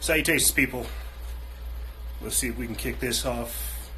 [0.00, 0.86] Salutations, people.
[2.22, 3.90] Let's see if we can kick this off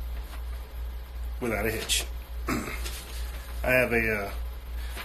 [1.40, 2.04] without a hitch.
[2.48, 4.30] I have a, uh,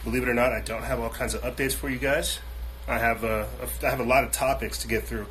[0.03, 2.39] believe it or not, I don't have all kinds of updates for you guys.
[2.87, 5.27] I have uh, a, I have a lot of topics to get through,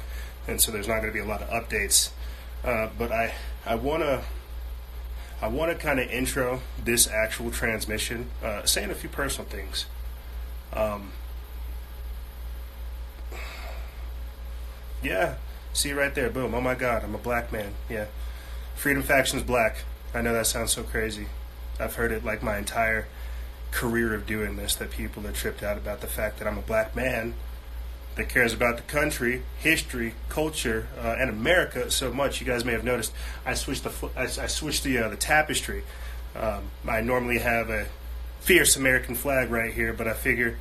[0.47, 2.11] and so there's not going to be a lot of updates.
[2.65, 4.23] Uh, but I I want to
[5.43, 9.87] I want to kind of intro this actual transmission, uh, saying a few personal things.
[10.73, 11.11] Um,
[15.03, 15.37] yeah,
[15.77, 16.55] see right there, boom.
[16.55, 17.75] Oh my God, I'm a black man.
[17.89, 18.07] Yeah,
[18.75, 19.85] Freedom Faction's black.
[20.15, 21.27] I know that sounds so crazy.
[21.79, 23.07] I've heard it like my entire
[23.71, 26.63] career of doing this that people are tripped out about the fact that I'm a
[26.63, 27.35] black man
[28.15, 32.41] that cares about the country, history, culture, uh, and America so much.
[32.41, 33.13] You guys may have noticed
[33.45, 35.85] I switched the I, I switched the uh, the tapestry.
[36.35, 37.87] Um, I normally have a
[38.41, 40.57] fierce American flag right here, but I figure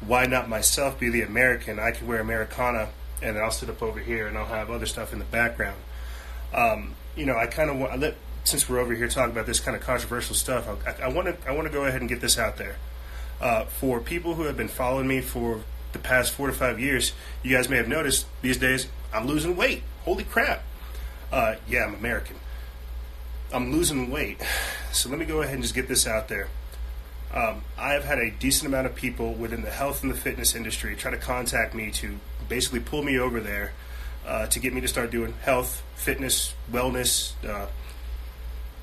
[0.00, 1.78] why not myself be the American?
[1.78, 2.90] I can wear Americana,
[3.22, 5.80] and I'll sit up over here, and I'll have other stuff in the background.
[6.54, 9.60] Um, you know, I kind of want let since we're over here talking about this
[9.60, 10.68] kind of controversial stuff.
[11.02, 12.76] I want to I want to go ahead and get this out there.
[13.40, 15.60] Uh, for people who have been following me for
[15.92, 19.56] the past four to five years, you guys may have noticed these days I'm losing
[19.56, 19.82] weight.
[20.04, 20.62] Holy crap!
[21.32, 22.36] Uh, yeah, I'm American.
[23.52, 24.40] I'm losing weight.
[24.92, 26.48] So let me go ahead and just get this out there.
[27.34, 30.54] Um, I have had a decent amount of people within the health and the fitness
[30.54, 33.72] industry try to contact me to basically pull me over there
[34.26, 37.66] uh, to get me to start doing health, fitness, wellness, uh,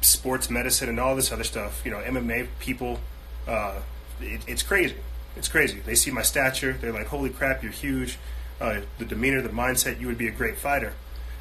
[0.02, 1.82] sports medicine, and all this other stuff.
[1.86, 3.00] You know, MMA people.
[3.48, 3.80] Uh,
[4.22, 4.96] it, it's crazy.
[5.36, 5.80] It's crazy.
[5.80, 6.74] They see my stature.
[6.74, 8.18] They're like, "Holy crap, you're huge."
[8.62, 10.94] Uh, the demeanor, the mindset, you would be a great fighter.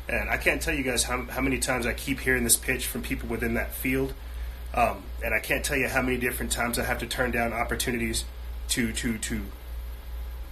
[0.08, 2.86] And I can't tell you guys how, how many times I keep hearing this pitch
[2.86, 4.14] from people within that field.
[4.74, 7.52] Um, and I can't tell you how many different times I have to turn down
[7.52, 8.24] opportunities
[8.68, 9.42] to to to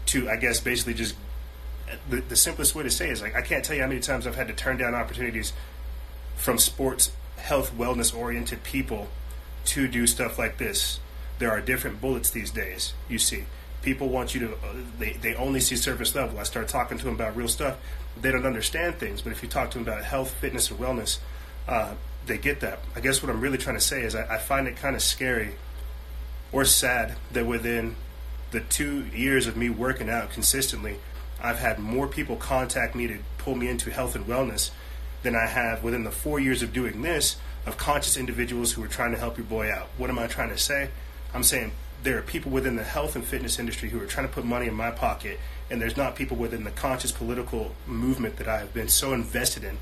[0.07, 1.17] to I guess basically just
[2.09, 4.27] the, the simplest way to say is like I can't tell you how many times
[4.27, 5.53] I've had to turn down opportunities
[6.37, 9.09] from sports health wellness oriented people
[9.65, 11.00] to do stuff like this
[11.41, 12.93] there are different bullets these days.
[13.09, 13.45] You see,
[13.83, 16.39] people want you to, uh, they, they only see surface level.
[16.39, 17.79] I start talking to them about real stuff.
[18.21, 21.19] They don't understand things, but if you talk to them about health, fitness, and wellness,
[21.67, 21.95] uh,
[22.27, 22.81] they get that.
[22.95, 25.03] I guess what I'm really trying to say is I, I find it kind of
[25.03, 25.55] scary
[26.53, 27.97] or sad that within
[28.50, 30.97] the two years of me working out consistently,
[31.43, 34.71] I've had more people contact me to pull me into health and wellness
[35.23, 37.37] than I have within the four years of doing this
[37.67, 39.89] of conscious individuals who are trying to help your boy out.
[39.99, 40.91] What am I trying to say?
[41.34, 44.33] I'm saying there are people within the health and fitness industry who are trying to
[44.33, 45.39] put money in my pocket,
[45.71, 49.65] and there's not people within the conscious political movement that I have been so invested
[49.65, 49.77] in.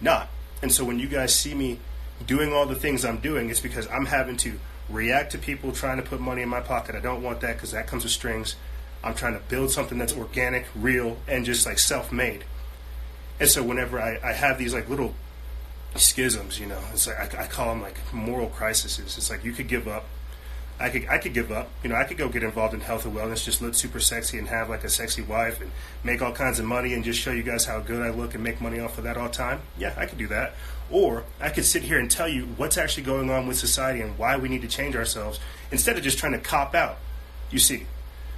[0.00, 0.28] Not.
[0.62, 1.78] And so when you guys see me
[2.26, 5.98] doing all the things I'm doing, it's because I'm having to react to people trying
[5.98, 6.96] to put money in my pocket.
[6.96, 8.56] I don't want that because that comes with strings.
[9.02, 12.44] I'm trying to build something that's organic, real, and just like self made.
[13.38, 15.14] And so whenever I, I have these like little
[15.94, 18.98] schisms, you know, it's like I, I call them like moral crises.
[18.98, 20.04] It's like you could give up
[20.80, 21.68] I could I could give up.
[21.82, 24.38] You know, I could go get involved in health and wellness, just look super sexy
[24.38, 25.70] and have like a sexy wife and
[26.02, 28.42] make all kinds of money and just show you guys how good I look and
[28.42, 29.60] make money off of that all the time.
[29.78, 30.54] Yeah, I could do that.
[30.90, 34.16] Or I could sit here and tell you what's actually going on with society and
[34.16, 35.38] why we need to change ourselves
[35.70, 36.96] instead of just trying to cop out.
[37.50, 37.86] You see.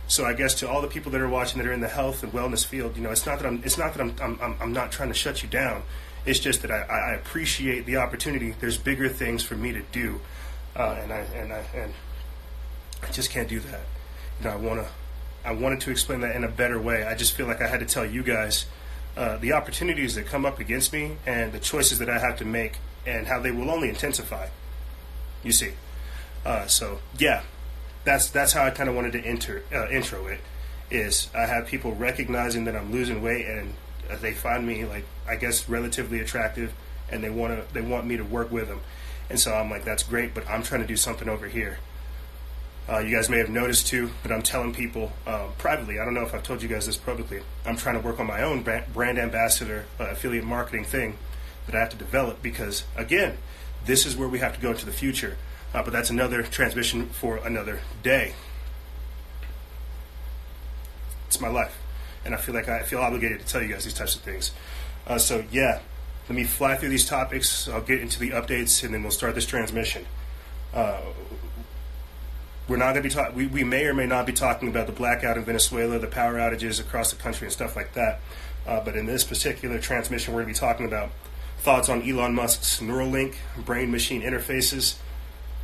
[0.08, 2.22] So I guess to all the people that are watching that are in the health
[2.22, 4.72] and wellness field, you know, it's not that I'm it's not that I'm I'm, I'm
[4.72, 5.82] not trying to shut you down.
[6.24, 8.54] It's just that I, I appreciate the opportunity.
[8.60, 10.20] There's bigger things for me to do,
[10.76, 11.94] uh, and I and I and
[13.02, 13.80] I just can't do that.
[14.38, 14.88] You know, I want to.
[15.44, 17.04] I wanted to explain that in a better way.
[17.04, 18.66] I just feel like I had to tell you guys
[19.16, 22.44] uh, the opportunities that come up against me and the choices that I have to
[22.44, 24.48] make and how they will only intensify.
[25.42, 25.72] You see,
[26.44, 27.42] uh, so yeah,
[28.04, 30.40] that's that's how I kind of wanted to enter uh, intro it.
[30.90, 33.74] Is I have people recognizing that I'm losing weight and
[34.20, 36.72] they find me like I guess relatively attractive
[37.10, 38.80] and they want to they want me to work with them,
[39.30, 41.78] and so I'm like that's great, but I'm trying to do something over here.
[42.88, 46.00] Uh, you guys may have noticed too but I'm telling people um, privately.
[46.00, 47.40] I don't know if I've told you guys this publicly.
[47.64, 51.16] I'm trying to work on my own brand ambassador uh, affiliate marketing thing
[51.66, 53.38] that I have to develop because again,
[53.84, 55.36] this is where we have to go into the future.
[55.74, 58.34] Uh, but that's another transmission for another day.
[61.28, 61.78] It's my life,
[62.24, 64.52] and I feel like I feel obligated to tell you guys these types of things.
[65.06, 65.80] Uh, so yeah,
[66.28, 67.68] let me fly through these topics.
[67.68, 70.04] I'll get into the updates, and then we'll start this transmission.
[70.74, 71.00] Uh,
[72.68, 73.34] we're not going to be talking.
[73.34, 76.34] We, we may or may not be talking about the blackout in Venezuela, the power
[76.34, 78.20] outages across the country, and stuff like that.
[78.66, 81.10] Uh, but in this particular transmission, we're going to be talking about
[81.58, 83.34] thoughts on Elon Musk's Neuralink
[83.64, 84.96] brain-machine interfaces.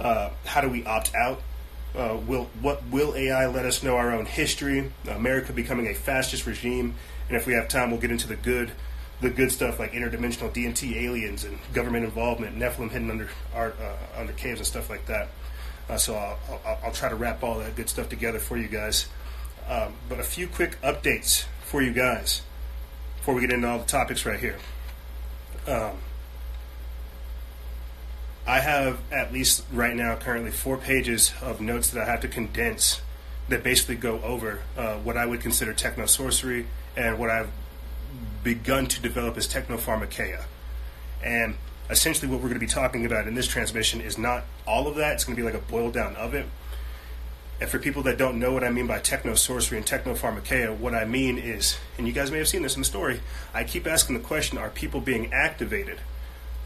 [0.00, 1.42] Uh, how do we opt out?
[1.96, 4.92] Uh, will what will AI let us know our own history?
[5.08, 6.94] America becoming a fascist regime,
[7.28, 8.72] and if we have time, we'll get into the good
[9.20, 14.20] the good stuff like interdimensional DMT aliens and government involvement, Nephilim hidden under art, uh,
[14.20, 15.28] under caves and stuff like that.
[15.88, 18.68] Uh, so I'll, I'll, I'll, try to wrap all that good stuff together for you
[18.68, 19.08] guys.
[19.68, 22.42] Um, but a few quick updates for you guys
[23.16, 24.58] before we get into all the topics right here.
[25.66, 25.96] Um,
[28.48, 32.28] I have at least right now currently four pages of notes that I have to
[32.28, 33.02] condense
[33.50, 36.66] that basically go over uh, what I would consider techno sorcery
[36.96, 37.50] and what I've
[38.42, 40.44] begun to develop as technopharmakeia.
[41.22, 41.56] And
[41.90, 44.96] essentially, what we're going to be talking about in this transmission is not all of
[44.96, 45.12] that.
[45.12, 46.46] It's going to be like a boil down of it.
[47.60, 50.94] And for people that don't know what I mean by techno sorcery and technopharmakeia, what
[50.94, 53.20] I mean is, and you guys may have seen this in the story,
[53.52, 56.00] I keep asking the question: Are people being activated?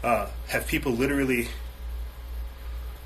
[0.01, 1.49] Uh, have people literally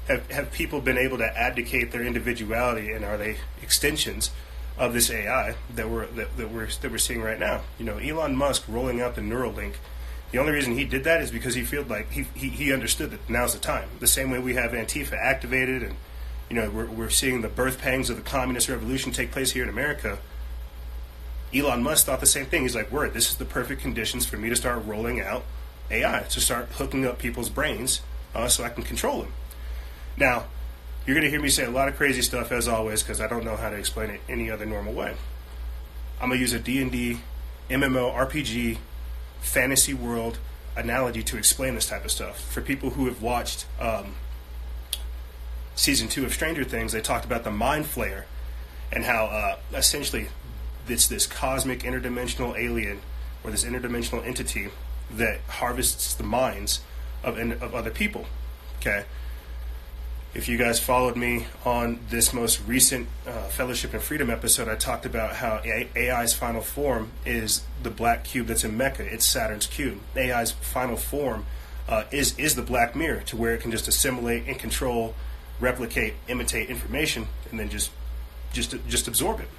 [0.07, 4.31] have have people been able to abdicate their individuality, and are they extensions
[4.77, 7.61] of this AI that we're that, that we're that we're seeing right now?
[7.77, 9.75] You know, Elon Musk rolling out the Neuralink.
[10.31, 13.11] The only reason he did that is because he felt like he, he, he understood
[13.11, 13.87] that now's the time.
[14.01, 15.95] The same way we have Antifa activated and
[16.49, 19.63] you know, we're, we're seeing the birth pangs of the communist revolution take place here
[19.63, 20.19] in America.
[21.53, 22.61] Elon Musk thought the same thing.
[22.63, 25.43] He's like, word, this is the perfect conditions for me to start rolling out
[25.89, 28.01] AI, to start hooking up people's brains
[28.35, 29.33] uh, so I can control them.
[30.17, 30.45] Now,
[31.05, 33.27] you're going to hear me say a lot of crazy stuff as always because I
[33.27, 35.15] don't know how to explain it any other normal way.
[36.19, 37.19] I'm going to use a D&D,
[37.69, 38.79] MMO, RPG,
[39.39, 40.39] fantasy world
[40.75, 42.39] analogy to explain this type of stuff.
[42.51, 44.15] For people who have watched um,
[45.75, 48.23] season two of Stranger Things, they talked about the Mind Flayer
[48.91, 50.29] and how uh, essentially
[50.87, 53.01] it's this cosmic interdimensional alien
[53.43, 54.69] or this interdimensional entity
[55.11, 56.81] that harvests the minds
[57.23, 58.25] of, of other people.
[58.79, 59.05] Okay.
[60.33, 64.75] If you guys followed me on this most recent uh, Fellowship and Freedom episode, I
[64.75, 69.03] talked about how AI's final form is the black cube that's in Mecca.
[69.03, 69.99] It's Saturn's cube.
[70.15, 71.45] AI's final form
[71.87, 75.15] uh, is is the black mirror, to where it can just assimilate and control
[75.59, 77.91] replicate, imitate information, and then just
[78.51, 79.49] just just absorb it.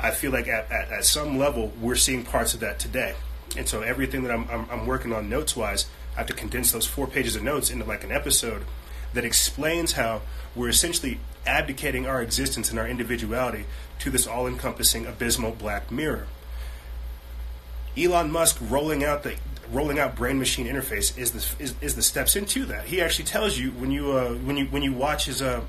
[0.00, 3.14] I feel like at, at, at some level we're seeing parts of that today,
[3.56, 6.72] and so everything that I'm, I'm, I'm working on notes wise, I have to condense
[6.72, 8.64] those four pages of notes into like an episode
[9.14, 10.22] that explains how
[10.54, 13.64] we're essentially abdicating our existence and our individuality
[14.00, 16.26] to this all encompassing abysmal black mirror.
[17.96, 19.36] Elon Musk rolling out the
[19.70, 22.86] rolling out brain machine interface is the is, is the steps into that.
[22.86, 25.62] He actually tells you when you uh, when you when you watch his uh,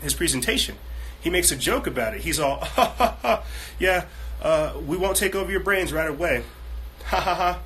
[0.00, 0.76] his presentation,
[1.20, 2.20] he makes a joke about it.
[2.20, 3.44] He's all, ha ha ha,
[3.78, 4.06] yeah,
[4.42, 6.44] uh, we won't take over your brains right away,
[7.06, 7.60] ha ha ha.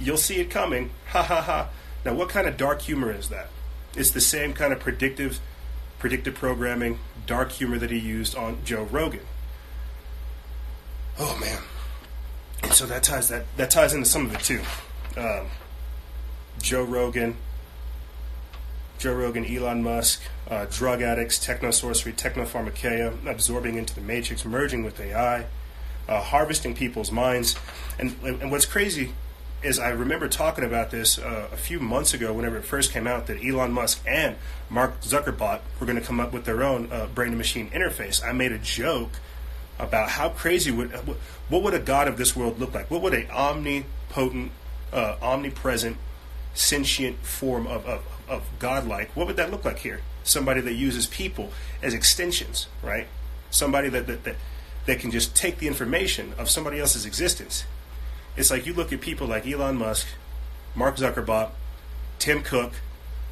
[0.00, 1.68] You'll see it coming, ha ha ha.
[2.04, 3.50] Now, what kind of dark humor is that?
[3.98, 5.40] It's the same kind of predictive,
[5.98, 9.26] predictive programming, dark humor that he used on Joe Rogan.
[11.18, 11.62] Oh man,
[12.62, 14.60] and so that ties that that ties into some of it too.
[15.16, 15.48] Um,
[16.62, 17.38] Joe Rogan,
[19.00, 24.44] Joe Rogan, Elon Musk, uh, drug addicts, techno sorcery, techno pharmakeia, absorbing into the matrix,
[24.44, 25.46] merging with AI,
[26.08, 27.56] uh, harvesting people's minds,
[27.98, 29.12] and and what's crazy
[29.62, 33.06] is I remember talking about this uh, a few months ago whenever it first came
[33.06, 34.36] out that Elon Musk and
[34.70, 38.24] Mark Zuckerberg were going to come up with their own uh, brain to machine interface.
[38.24, 39.12] I made a joke
[39.78, 40.92] about how crazy would
[41.48, 42.90] what would a god of this world look like?
[42.90, 44.52] What would a omnipotent,
[44.92, 45.96] uh, omnipresent,
[46.54, 49.14] sentient form of, of, of godlike?
[49.16, 50.00] What would that look like here?
[50.22, 51.50] Somebody that uses people
[51.82, 53.06] as extensions, right?
[53.50, 54.36] Somebody that that, that
[54.86, 57.64] that can just take the information of somebody else's existence.
[58.38, 60.06] It's like you look at people like Elon Musk,
[60.76, 61.50] Mark Zuckerberg,
[62.20, 62.72] Tim Cook,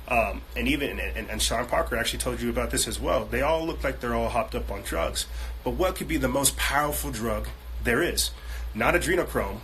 [0.09, 3.25] um, and even and, and, Sean Parker actually told you about this as well.
[3.25, 5.27] They all look like they're all hopped up on drugs.
[5.63, 7.49] But what could be the most powerful drug
[7.85, 8.33] there is?
[8.75, 9.59] Not adrenochrome.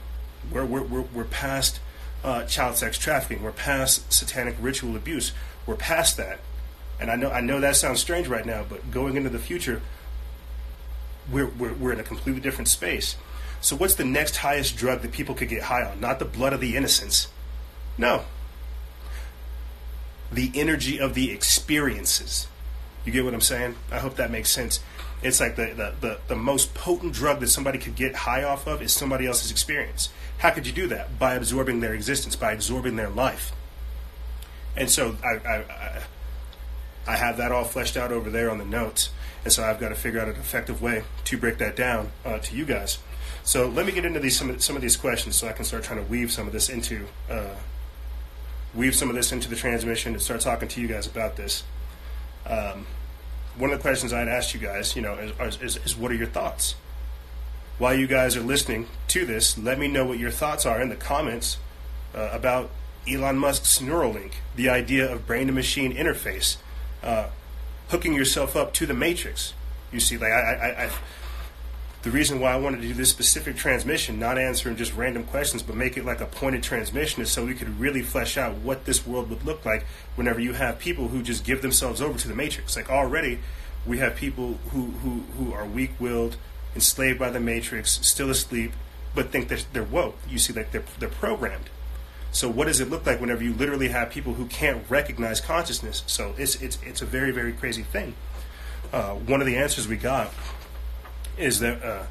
[0.50, 1.80] We're we're we're, we're past
[2.22, 3.42] uh, child sex trafficking.
[3.42, 5.32] We're past satanic ritual abuse.
[5.66, 6.38] We're past that.
[7.00, 9.82] And I know I know that sounds strange right now, but going into the future,
[11.32, 13.16] we're we're, we're in a completely different space.
[13.62, 16.00] So what's the next highest drug that people could get high on?
[16.00, 17.28] Not the blood of the innocents.
[17.96, 18.24] No,
[20.32, 22.48] the energy of the experiences.
[23.04, 23.76] You get what I'm saying?
[23.90, 24.80] I hope that makes sense.
[25.22, 28.66] It's like the, the, the, the, most potent drug that somebody could get high off
[28.66, 30.08] of is somebody else's experience.
[30.38, 31.18] How could you do that?
[31.18, 33.52] By absorbing their existence, by absorbing their life.
[34.76, 36.02] And so I, I, I,
[37.06, 39.10] I have that all fleshed out over there on the notes.
[39.44, 42.38] And so I've got to figure out an effective way to break that down uh,
[42.38, 42.98] to you guys.
[43.44, 45.64] So let me get into these some of, some of these questions so I can
[45.64, 47.54] start trying to weave some of this into uh,
[48.74, 51.64] weave some of this into the transmission and start talking to you guys about this.
[52.46, 52.86] Um,
[53.56, 56.14] one of the questions I'd asked you guys, you know, is, is, is what are
[56.14, 56.74] your thoughts?
[57.82, 60.88] while you guys are listening to this, let me know what your thoughts are in
[60.88, 61.58] the comments
[62.14, 62.70] uh, about
[63.10, 66.58] Elon Musk's Neuralink, the idea of brain to machine interface,
[67.02, 67.26] uh,
[67.88, 69.52] hooking yourself up to the matrix.
[69.90, 70.90] You see, like I, I, I,
[72.02, 75.62] the reason why I wanted to do this specific transmission, not answering just random questions,
[75.62, 78.84] but make it like a pointed transmission, is so we could really flesh out what
[78.84, 79.84] this world would look like
[80.16, 82.74] whenever you have people who just give themselves over to the matrix.
[82.74, 83.38] Like already,
[83.86, 86.36] we have people who who who are weak-willed,
[86.74, 88.72] enslaved by the matrix, still asleep,
[89.14, 90.18] but think that they're woke.
[90.28, 91.70] You see, like they're they're programmed.
[92.32, 96.02] So what does it look like whenever you literally have people who can't recognize consciousness?
[96.06, 98.16] So it's it's it's a very very crazy thing.
[98.92, 100.32] Uh, one of the answers we got
[101.36, 102.04] is that uh,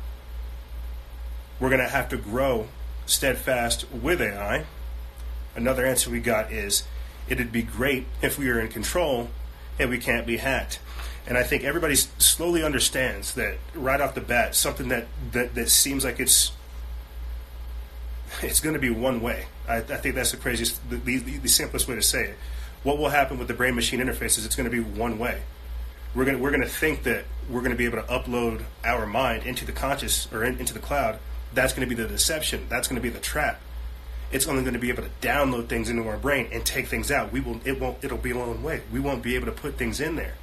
[1.59, 2.67] we're going to have to grow
[3.05, 4.65] steadfast with AI.
[5.55, 6.83] Another answer we got is
[7.29, 9.29] it'd be great if we were in control
[9.79, 10.79] and we can't be hacked.
[11.27, 15.69] And I think everybody slowly understands that right off the bat, something that, that, that
[15.69, 16.51] seems like it's
[18.41, 19.45] it's going to be one way.
[19.67, 22.37] I, I think that's the craziest, the, the, the, simplest way to say it.
[22.83, 25.41] What will happen with the brain machine interface is it's going to be one way.
[26.13, 29.65] We're to, we're to think that we're to be able to upload our mind into
[29.65, 31.19] the conscious or in, into the cloud.
[31.53, 32.65] That's to be the deception.
[32.69, 33.61] That's to be the trap.
[34.31, 37.31] It's only to be able to download things into our brain and take things out.
[37.33, 37.59] We will.
[37.65, 38.03] It won't.
[38.03, 38.81] It'll be a own way.
[38.91, 40.35] We won't be able to put things in there.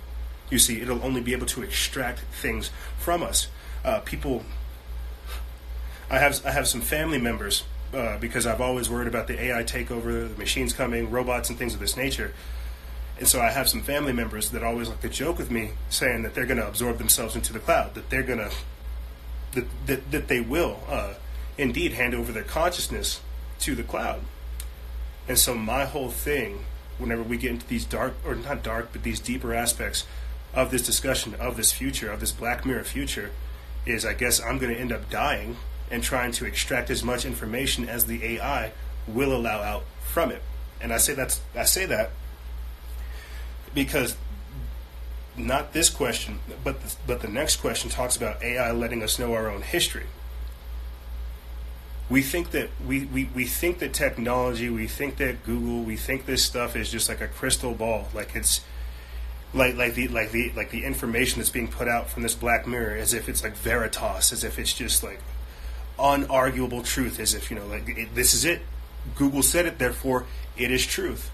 [0.51, 3.49] You see, it'll only be able to extract things from us.
[3.85, 4.43] Uh, people.
[6.11, 9.63] I have I have some family members uh, because I've always worried about the AI
[9.63, 12.35] takeover, the machines coming, robots, and things of this nature.
[13.19, 16.23] And so I have some family members that always like to joke with me, saying
[16.23, 18.51] that they're going to absorb themselves into the cloud, that they're going to,
[19.53, 21.15] that, that, that they will uh,
[21.57, 23.21] indeed hand over their consciousness
[23.61, 24.21] to the cloud.
[25.27, 26.65] And so my whole thing,
[26.99, 30.07] whenever we get into these dark, or not dark, but these deeper aspects
[30.55, 33.33] of this discussion, of this future, of this Black Mirror future,
[33.85, 35.57] is I guess I'm going to end up dying
[35.91, 38.73] and trying to extract as much information as the AI
[39.07, 40.43] will allow out from it.
[40.81, 42.11] And I say that's I say that
[43.79, 44.17] because
[45.37, 49.35] not this question, but the, but the next question talks about AI letting us know
[49.35, 50.07] our own history.
[52.11, 56.27] We think that we, we, we think that technology, we think that Google, we think
[56.27, 58.63] this stuff is just like a crystal ball, like it's
[59.55, 62.67] like like the like the like the information that's being put out from this black
[62.67, 65.21] mirror as if it's like veritas, as if it's just like
[65.99, 68.63] unarguable truth, as if you know, like it, this is it.
[69.15, 71.31] Google said it, therefore it is truth.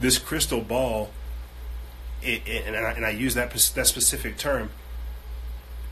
[0.00, 1.10] This crystal ball,
[2.22, 4.70] it, it, and, I, and I use that that specific term.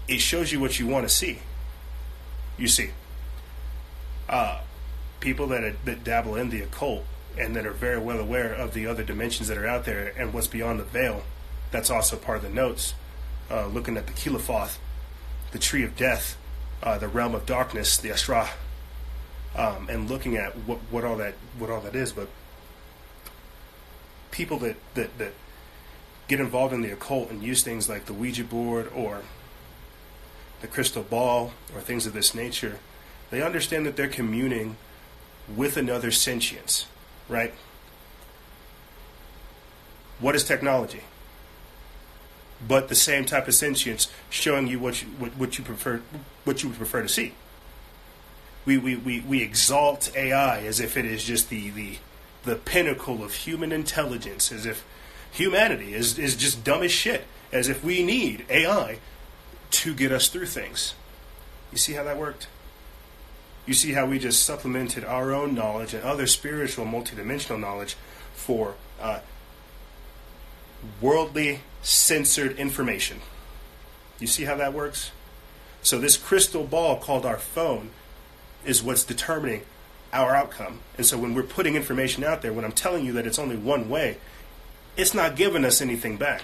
[0.07, 1.39] It shows you what you want to see.
[2.59, 2.91] You see,
[4.29, 4.61] uh,
[5.21, 7.05] people that are, that dabble in the occult
[7.39, 10.33] and that are very well aware of the other dimensions that are out there and
[10.33, 11.23] what's beyond the veil.
[11.71, 12.95] That's also part of the notes.
[13.51, 14.79] Uh, looking at the Qliphoth,
[15.53, 16.37] the tree of death,
[16.83, 18.49] uh, the realm of darkness, the Astra,
[19.57, 22.13] um, and looking at what, what all that what all that is.
[22.13, 22.29] But
[24.31, 25.33] people that, that that
[26.29, 29.23] get involved in the occult and use things like the Ouija board or
[30.61, 32.79] the crystal ball or things of this nature,
[33.31, 34.77] they understand that they're communing
[35.55, 36.87] with another sentience,
[37.29, 37.53] right?
[40.21, 41.03] What is technology?
[42.67, 46.01] but the same type of sentience showing you what you what, what you prefer
[46.45, 47.35] what you would prefer to see.
[48.65, 51.99] We, we, we, we exalt AI as if it is just the, the
[52.45, 54.85] the pinnacle of human intelligence, as if
[55.35, 58.99] humanity is, is just dumb as shit, as if we need AI
[59.71, 60.95] to get us through things.
[61.73, 62.47] You see how that worked?
[63.67, 67.97] You see how we just supplemented our own knowledge and other spiritual multidimensional knowledge
[68.35, 69.21] for uh,
[71.01, 73.21] worldly censored information.
[74.21, 75.11] You see how that works?
[75.83, 77.91] So, this crystal ball called our phone
[78.65, 79.63] is what's determining
[80.13, 80.81] our outcome.
[80.97, 83.57] And so, when we're putting information out there, when I'm telling you that it's only
[83.57, 84.19] one way,
[84.97, 86.43] it's not giving us anything back.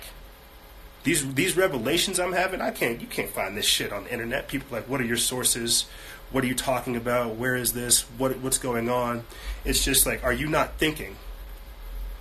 [1.03, 4.49] These these revelations I'm having, I can't you can't find this shit on the internet.
[4.49, 5.87] People like, what are your sources?
[6.31, 7.37] What are you talking about?
[7.37, 8.03] Where is this?
[8.19, 9.25] What what's going on?
[9.65, 11.17] It's just like, are you not thinking?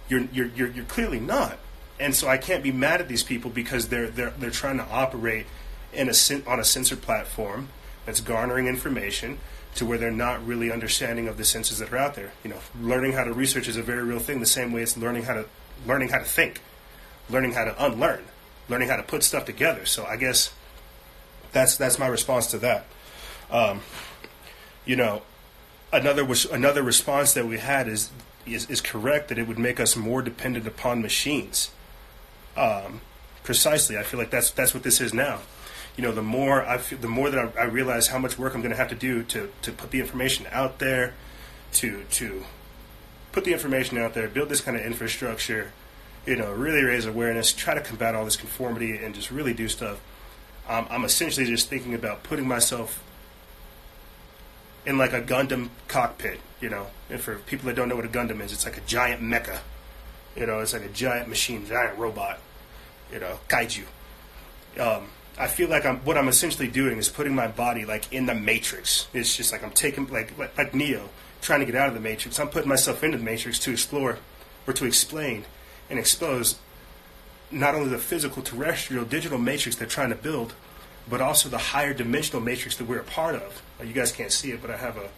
[0.07, 1.59] You're you're you're, you're clearly not
[1.99, 4.85] and so I can't be mad at these people because they're they're they're trying to
[4.85, 5.45] operate
[5.93, 6.13] in a
[6.47, 7.69] on a censored platform
[8.05, 9.37] that's garnering information
[9.75, 12.31] to where they're not really understanding of the senses that are out there.
[12.43, 14.39] You know, learning how to research is a very real thing.
[14.39, 15.45] The same way it's learning how to
[15.85, 16.61] learning how to think,
[17.29, 18.23] learning how to unlearn,
[18.67, 19.85] learning how to put stuff together.
[19.85, 20.51] So I guess
[21.51, 22.85] that's that's my response to that.
[23.51, 23.81] Um,
[24.85, 25.21] you know,
[25.91, 28.11] another was another response that we had is,
[28.45, 31.71] is is correct that it would make us more dependent upon machines.
[32.57, 33.01] Um,
[33.43, 35.39] precisely, I feel like that's that's what this is now.
[35.99, 38.55] you know, the more I feel, the more that I, I realize how much work
[38.55, 41.13] I'm going to have to do to to put the information out there,
[41.73, 42.45] to to
[43.31, 45.71] put the information out there, build this kind of infrastructure,
[46.25, 49.67] you know, really raise awareness, try to combat all this conformity, and just really do
[49.67, 49.99] stuff.
[50.67, 53.03] Um, I'm essentially just thinking about putting myself
[54.85, 56.87] in like a Gundam cockpit, you know.
[57.09, 59.59] And for people that don't know what a Gundam is, it's like a giant mecha.
[60.35, 62.39] You know, it's like a giant machine, giant robot.
[63.11, 63.85] You know, kaiju.
[64.79, 65.07] Um,
[65.37, 68.35] I feel like I'm what I'm essentially doing is putting my body like in the
[68.35, 69.07] matrix.
[69.13, 71.09] It's just like I'm taking like like, like Neo
[71.41, 72.39] trying to get out of the matrix.
[72.39, 74.17] I'm putting myself into the matrix to explore
[74.67, 75.45] or to explain
[75.89, 76.59] and expose
[77.51, 80.53] not only the physical terrestrial digital matrix they're trying to build,
[81.09, 83.61] but also the higher dimensional matrix that we're a part of.
[83.83, 85.09] You guys can't see it, but I have a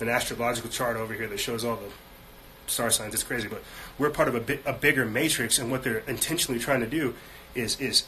[0.00, 1.90] an astrological chart over here that shows all the
[2.66, 3.14] star signs.
[3.14, 3.62] It's crazy, but
[3.98, 7.14] we're part of a, bi- a bigger matrix, and what they're intentionally trying to do
[7.54, 8.04] is is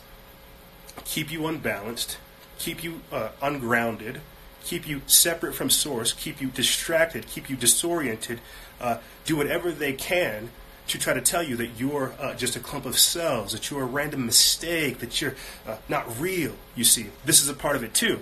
[1.05, 2.19] keep you unbalanced,
[2.59, 4.21] keep you uh, ungrounded,
[4.65, 8.41] keep you separate from source, keep you distracted, keep you disoriented,
[8.81, 10.51] uh, do whatever they can
[10.87, 13.83] to try to tell you that you're uh, just a clump of cells, that you're
[13.83, 15.35] a random mistake, that you're
[15.67, 16.55] uh, not real.
[16.75, 18.21] You see, this is a part of it too.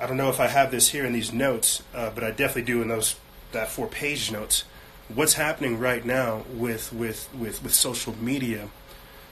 [0.00, 2.62] I don't know if I have this here in these notes, uh, but I definitely
[2.62, 3.16] do in those
[3.52, 4.64] that four page notes.
[5.08, 8.68] What's happening right now with with with, with social media,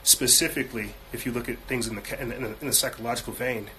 [0.03, 3.69] specifically, if you look at things in the in the, in the psychological vein,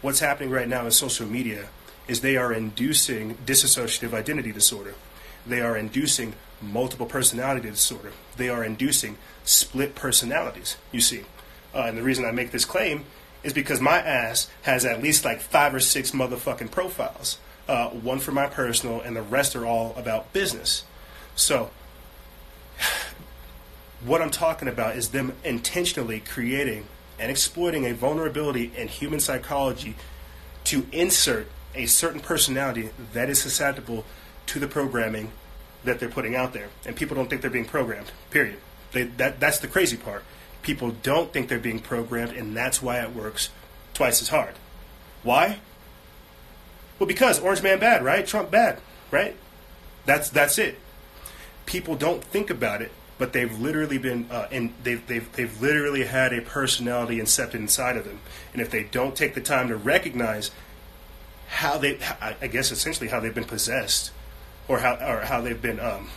[0.00, 1.68] what's happening right now in social media
[2.08, 4.94] is they are inducing dissociative identity disorder.
[5.46, 8.12] They are inducing multiple personality disorder.
[8.36, 11.22] They are inducing split personalities, you see.
[11.74, 13.04] Uh, and the reason I make this claim
[13.42, 17.38] is because my ass has at least like five or six motherfucking profiles.
[17.68, 20.84] Uh, one for my personal, and the rest are all about business.
[21.36, 21.70] So,
[24.04, 26.86] what I'm talking about is them intentionally creating
[27.18, 29.94] and exploiting a vulnerability in human psychology
[30.64, 34.04] to insert a certain personality that is susceptible
[34.46, 35.32] to the programming
[35.84, 38.10] that they're putting out there, and people don't think they're being programmed.
[38.30, 38.58] Period.
[38.92, 40.24] They, that that's the crazy part.
[40.62, 43.50] People don't think they're being programmed, and that's why it works
[43.94, 44.54] twice as hard.
[45.22, 45.58] Why?
[46.98, 48.26] Well, because Orange Man bad, right?
[48.26, 48.78] Trump bad,
[49.10, 49.34] right?
[50.06, 50.78] That's that's it.
[51.66, 56.04] People don't think about it, but they've literally been uh, and they've, they've they've literally
[56.04, 58.20] had a personality incepted inside of them,
[58.52, 60.50] and if they don't take the time to recognize
[61.52, 64.10] how they, I guess essentially how they've been possessed
[64.68, 66.08] or how or how they've been um,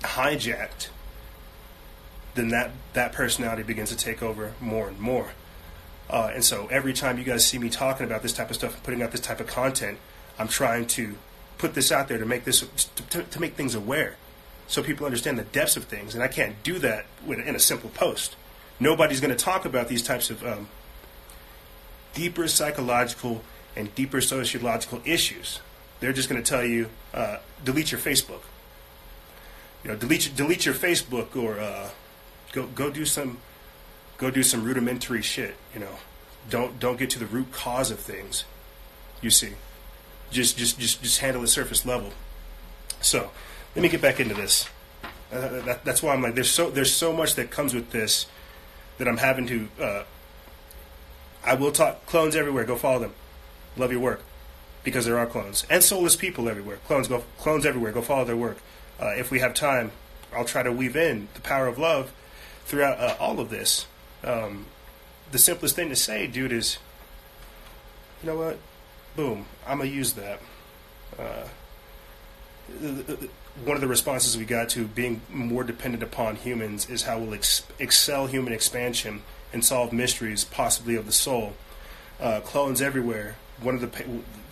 [0.00, 0.88] hijacked,
[2.34, 5.30] then that that personality begins to take over more and more.
[6.10, 8.74] Uh, and so every time you guys see me talking about this type of stuff
[8.74, 9.98] and putting out this type of content,
[10.40, 11.14] I'm trying to
[11.56, 12.66] put this out there to make this
[13.10, 14.16] to, to make things aware,
[14.66, 16.14] so people understand the depths of things.
[16.14, 18.34] And I can't do that with, in a simple post.
[18.80, 20.68] Nobody's going to talk about these types of um,
[22.12, 23.42] deeper psychological
[23.76, 25.60] and deeper sociological issues
[26.04, 28.42] they're just going to tell you uh, delete your Facebook.
[29.82, 31.88] You know, delete delete your Facebook or uh,
[32.52, 33.38] go go do some
[34.18, 35.54] go do some rudimentary shit.
[35.72, 35.96] You know,
[36.50, 38.44] don't don't get to the root cause of things.
[39.22, 39.52] You see,
[40.30, 42.12] just just just just handle the surface level.
[43.00, 43.30] So,
[43.74, 44.68] let me get back into this.
[45.32, 48.26] Uh, that, that's why I'm like, there's so there's so much that comes with this
[48.98, 49.68] that I'm having to.
[49.80, 50.02] Uh,
[51.42, 52.64] I will talk clones everywhere.
[52.64, 53.14] Go follow them.
[53.76, 54.20] Love your work
[54.84, 56.76] because there are clones and soulless people everywhere.
[56.86, 57.92] Clones go clones everywhere.
[57.92, 58.58] Go follow their work.
[59.00, 59.90] Uh, if we have time,
[60.32, 62.12] I'll try to weave in the power of love
[62.66, 63.86] throughout uh, all of this.
[64.22, 64.66] Um,
[65.32, 66.78] the simplest thing to say, dude, is
[68.22, 68.58] you know what?
[69.16, 69.46] Boom.
[69.66, 70.40] I'm gonna use that.
[71.18, 71.48] Uh,
[73.64, 77.34] one of the responses we got to being more dependent upon humans is how we'll
[77.34, 81.54] ex- excel human expansion and solve mysteries, possibly of the soul.
[82.20, 84.04] Uh, clones everywhere one of the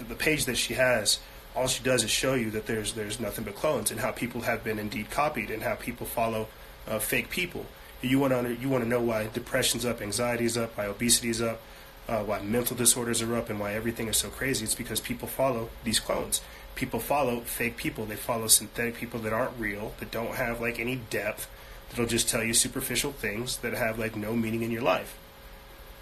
[0.04, 1.20] the page that she has,
[1.54, 4.42] all she does is show you that there's there's nothing but clones and how people
[4.42, 6.48] have been indeed copied and how people follow
[6.88, 7.66] uh, fake people.
[8.00, 11.60] You want to you want to know why depression's up, anxiety's up, why obesity's up,
[12.08, 14.64] uh, why mental disorders are up, and why everything is so crazy.
[14.64, 16.40] It's because people follow these clones.
[16.74, 18.06] People follow fake people.
[18.06, 21.48] They follow synthetic people that aren't real, that don't have like any depth.
[21.90, 25.18] That'll just tell you superficial things that have like no meaning in your life.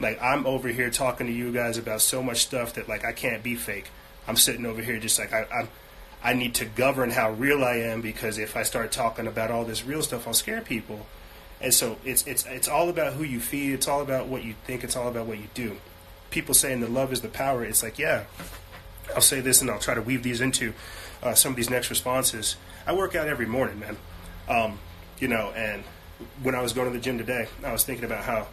[0.00, 3.12] Like I'm over here talking to you guys about so much stuff that like I
[3.12, 3.90] can't be fake.
[4.26, 5.68] I'm sitting over here just like I, I'm.
[6.22, 9.64] I need to govern how real I am because if I start talking about all
[9.64, 11.06] this real stuff, I'll scare people.
[11.62, 13.72] And so it's it's it's all about who you feed.
[13.72, 14.84] It's all about what you think.
[14.84, 15.76] It's all about what you do.
[16.30, 17.64] People saying that love is the power.
[17.64, 18.24] It's like yeah,
[19.14, 20.74] I'll say this and I'll try to weave these into
[21.22, 22.56] uh, some of these next responses.
[22.86, 23.96] I work out every morning, man.
[24.48, 24.78] Um,
[25.18, 25.84] you know, and
[26.42, 28.48] when I was going to the gym today, I was thinking about how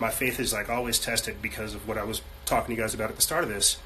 [0.00, 2.94] my faith is like always tested because of what I was talking to you guys
[2.94, 3.78] about at the start of this.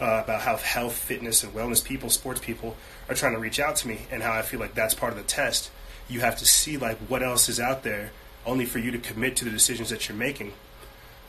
[0.00, 2.74] Uh, about how health, fitness, and wellness people, sports people,
[3.10, 5.18] are trying to reach out to me, and how I feel like that's part of
[5.18, 5.70] the test.
[6.08, 8.10] You have to see like what else is out there,
[8.46, 10.54] only for you to commit to the decisions that you're making.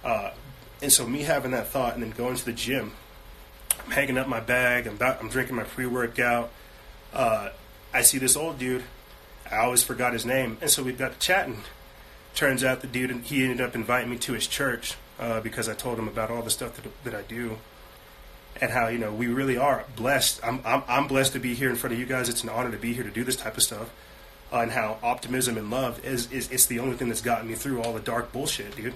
[0.06, 0.32] Uh,
[0.82, 2.93] and so, me having that thought, and then going to the gym,
[3.84, 6.49] I'm hanging up my bag, I'm, about, I'm drinking my pre-workout.
[7.13, 7.49] Uh,
[7.93, 8.84] I see this old dude.
[9.51, 11.58] I always forgot his name, and so we've got to chatting.
[12.36, 15.74] Turns out the dude he ended up inviting me to his church uh, because I
[15.74, 17.58] told him about all the stuff that, that I do
[18.60, 20.39] and how you know we really are blessed.
[20.44, 22.30] I'm, I'm I'm blessed to be here in front of you guys.
[22.30, 23.89] It's an honor to be here to do this type of stuff,
[24.52, 27.56] uh, and how optimism and love is, is it's the only thing that's gotten me
[27.56, 28.94] through all the dark bullshit, dude.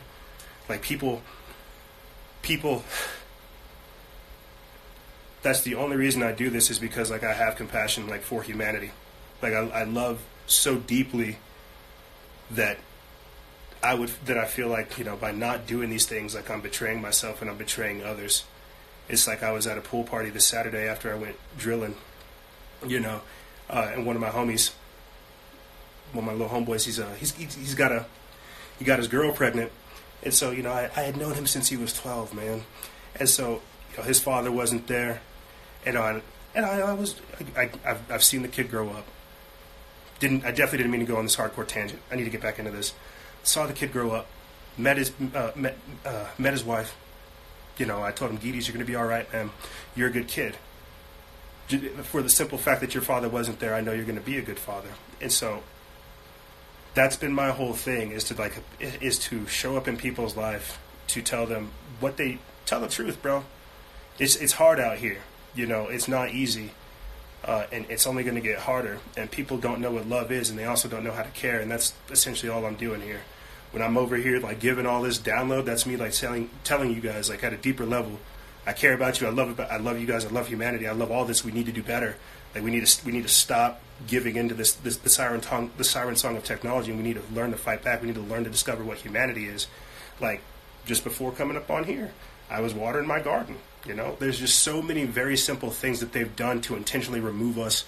[0.67, 1.21] Like people,
[2.41, 2.83] people.
[5.41, 8.41] That's the only reason I do this is because like I have compassion like for
[8.41, 8.91] humanity,
[9.41, 11.37] like I, I love so deeply
[12.51, 12.77] that
[13.85, 16.61] I would that I feel like you know by not doing these things like I'm
[16.61, 18.43] betraying myself and I'm betraying others
[19.07, 21.95] it's like I was at a pool party this Saturday after I went drilling,
[22.85, 23.21] you know,
[23.69, 24.71] uh, and one of my homies,
[26.11, 28.05] one of my little homeboys, he's uh, he's he's got a
[28.79, 29.71] he got his girl pregnant,
[30.23, 32.63] and so you know I, I had known him since he was twelve, man,
[33.15, 35.21] and so you know his father wasn't there,
[35.85, 36.21] and I
[36.55, 37.15] and I, I was
[37.55, 39.05] I, I've I've seen the kid grow up.
[40.19, 42.01] Didn't I definitely didn't mean to go on this hardcore tangent.
[42.11, 42.93] I need to get back into this.
[43.45, 44.27] Saw the kid grow up,
[44.77, 46.95] met his uh, met uh, met his wife,
[47.77, 49.51] you know, I told him, Gides, you're going to be all right, man.
[49.95, 50.57] You're a good kid.
[52.03, 54.37] For the simple fact that your father wasn't there, I know you're going to be
[54.37, 54.89] a good father.
[55.19, 55.63] And so
[56.93, 60.79] that's been my whole thing is to like is to show up in people's life
[61.07, 63.43] to tell them what they tell the truth, bro.
[64.19, 65.17] It's it's hard out here.
[65.55, 66.71] You know, it's not easy.
[67.43, 68.99] Uh, and it's only going to get harder.
[69.17, 71.59] And people don't know what love is, and they also don't know how to care.
[71.59, 73.21] And that's essentially all I'm doing here
[73.75, 77.01] when I'm over here like giving all this download, that's me like telling telling you
[77.01, 78.19] guys like at a deeper level,
[78.65, 79.27] I care about you.
[79.27, 80.23] I love I love you guys.
[80.25, 80.87] I love humanity.
[80.87, 81.43] I love all this.
[81.43, 82.15] We need to do better.
[82.53, 85.71] Like we need to we need to stop giving into this, this the siren tongue
[85.75, 87.99] the siren song of technology, and we need to learn to fight back.
[87.99, 89.67] We need to learn to discover what humanity is.
[90.21, 90.39] Like
[90.85, 92.13] just before coming up on here,
[92.49, 93.57] I was watering my garden.
[93.85, 97.59] You know, there's just so many very simple things that they've done to intentionally remove
[97.59, 97.83] us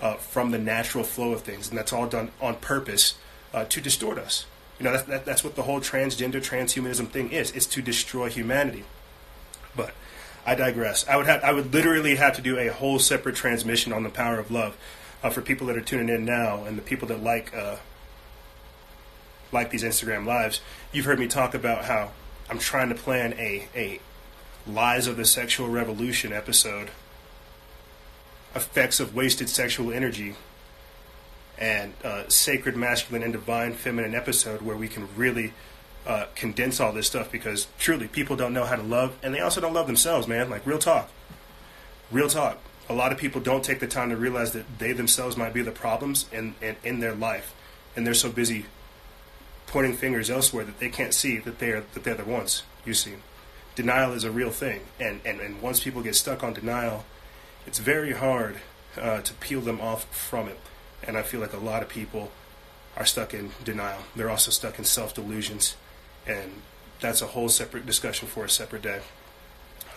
[0.00, 3.16] uh, from the natural flow of things, and that's all done on purpose
[3.52, 4.46] uh, to distort us.
[4.78, 7.52] You know, that's, that, that's what the whole transgender, transhumanism thing is.
[7.52, 8.84] It's to destroy humanity.
[9.76, 9.94] But
[10.44, 11.06] I digress.
[11.08, 14.10] I would have, I would literally have to do a whole separate transmission on the
[14.10, 14.76] power of love
[15.22, 17.76] uh, for people that are tuning in now and the people that like uh,
[19.52, 20.60] like these Instagram lives.
[20.92, 22.10] You've heard me talk about how
[22.50, 24.00] I'm trying to plan a a
[24.66, 26.90] lies of the sexual revolution episode,
[28.54, 30.34] effects of wasted sexual energy
[31.58, 35.52] and uh, sacred masculine and divine feminine episode where we can really
[36.06, 39.40] uh, condense all this stuff because truly people don't know how to love and they
[39.40, 40.50] also don't love themselves, man.
[40.50, 41.10] Like real talk,
[42.10, 42.58] real talk.
[42.88, 45.62] A lot of people don't take the time to realize that they themselves might be
[45.62, 47.54] the problems in, in, in their life,
[47.96, 48.66] and they're so busy
[49.66, 52.62] pointing fingers elsewhere that they can't see that they are that they're the ones.
[52.84, 53.14] You see,
[53.74, 57.06] denial is a real thing, and and, and once people get stuck on denial,
[57.66, 58.58] it's very hard
[59.00, 60.60] uh, to peel them off from it.
[61.06, 62.30] And I feel like a lot of people
[62.96, 64.00] are stuck in denial.
[64.14, 65.76] They're also stuck in self delusions.
[66.26, 66.62] And
[67.00, 69.00] that's a whole separate discussion for a separate day.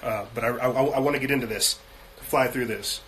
[0.03, 1.79] Uh, but I, I, I want to get into this,
[2.17, 3.01] fly through this.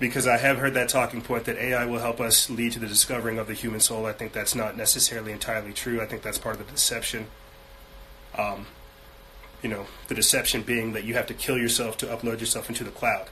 [0.00, 2.86] Because I have heard that talking point that AI will help us lead to the
[2.86, 4.06] discovering of the human soul.
[4.06, 6.00] I think that's not necessarily entirely true.
[6.00, 7.26] I think that's part of the deception.
[8.36, 8.66] Um,
[9.60, 12.84] you know, the deception being that you have to kill yourself to upload yourself into
[12.84, 13.28] the cloud.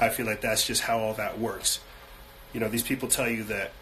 [0.00, 1.78] I feel like that's just how all that works.
[2.52, 3.72] You know, these people tell you that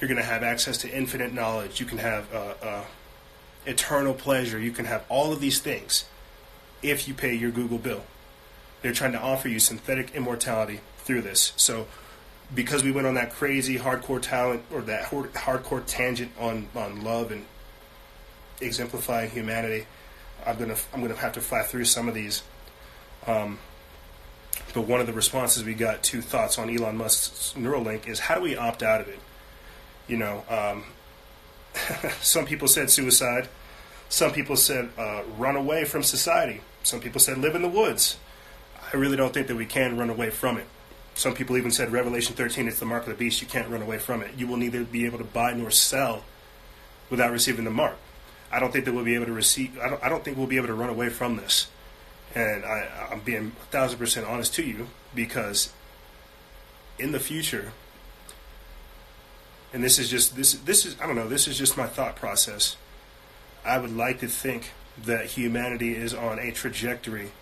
[0.00, 1.78] you're going to have access to infinite knowledge.
[1.78, 2.84] You can have uh, uh,
[3.66, 4.58] eternal pleasure.
[4.58, 6.06] You can have all of these things
[6.82, 8.02] if you pay your Google bill.
[8.82, 11.52] They're trying to offer you synthetic immortality through this.
[11.56, 11.86] So,
[12.54, 17.30] because we went on that crazy hardcore talent or that hardcore tangent on, on love
[17.30, 17.44] and
[18.60, 19.86] exemplifying humanity,
[20.46, 22.42] I'm gonna I'm gonna have to fly through some of these.
[23.26, 23.58] Um,
[24.74, 28.36] but one of the responses we got to thoughts on Elon Musk's Neuralink is how
[28.36, 29.18] do we opt out of it?
[30.06, 30.84] You know, um,
[32.20, 33.48] some people said suicide.
[34.08, 36.60] Some people said uh, run away from society.
[36.82, 38.16] Some people said live in the woods.
[38.92, 40.66] I really don't think that we can run away from it.
[41.14, 43.40] Some people even said Revelation 13 it's the mark of the beast.
[43.40, 44.32] You can't run away from it.
[44.36, 46.24] You will neither be able to buy nor sell
[47.08, 47.96] without receiving the mark.
[48.52, 49.78] I don't think that we'll be able to receive.
[49.78, 51.68] I don't, I don't think we'll be able to run away from this.
[52.34, 55.72] And I, I'm being a thousand percent honest to you because
[56.98, 57.72] in the future,
[59.72, 62.16] and this is just this this is I don't know this is just my thought
[62.16, 62.76] process.
[63.64, 64.72] I would like to think
[65.04, 67.32] that humanity is on a trajectory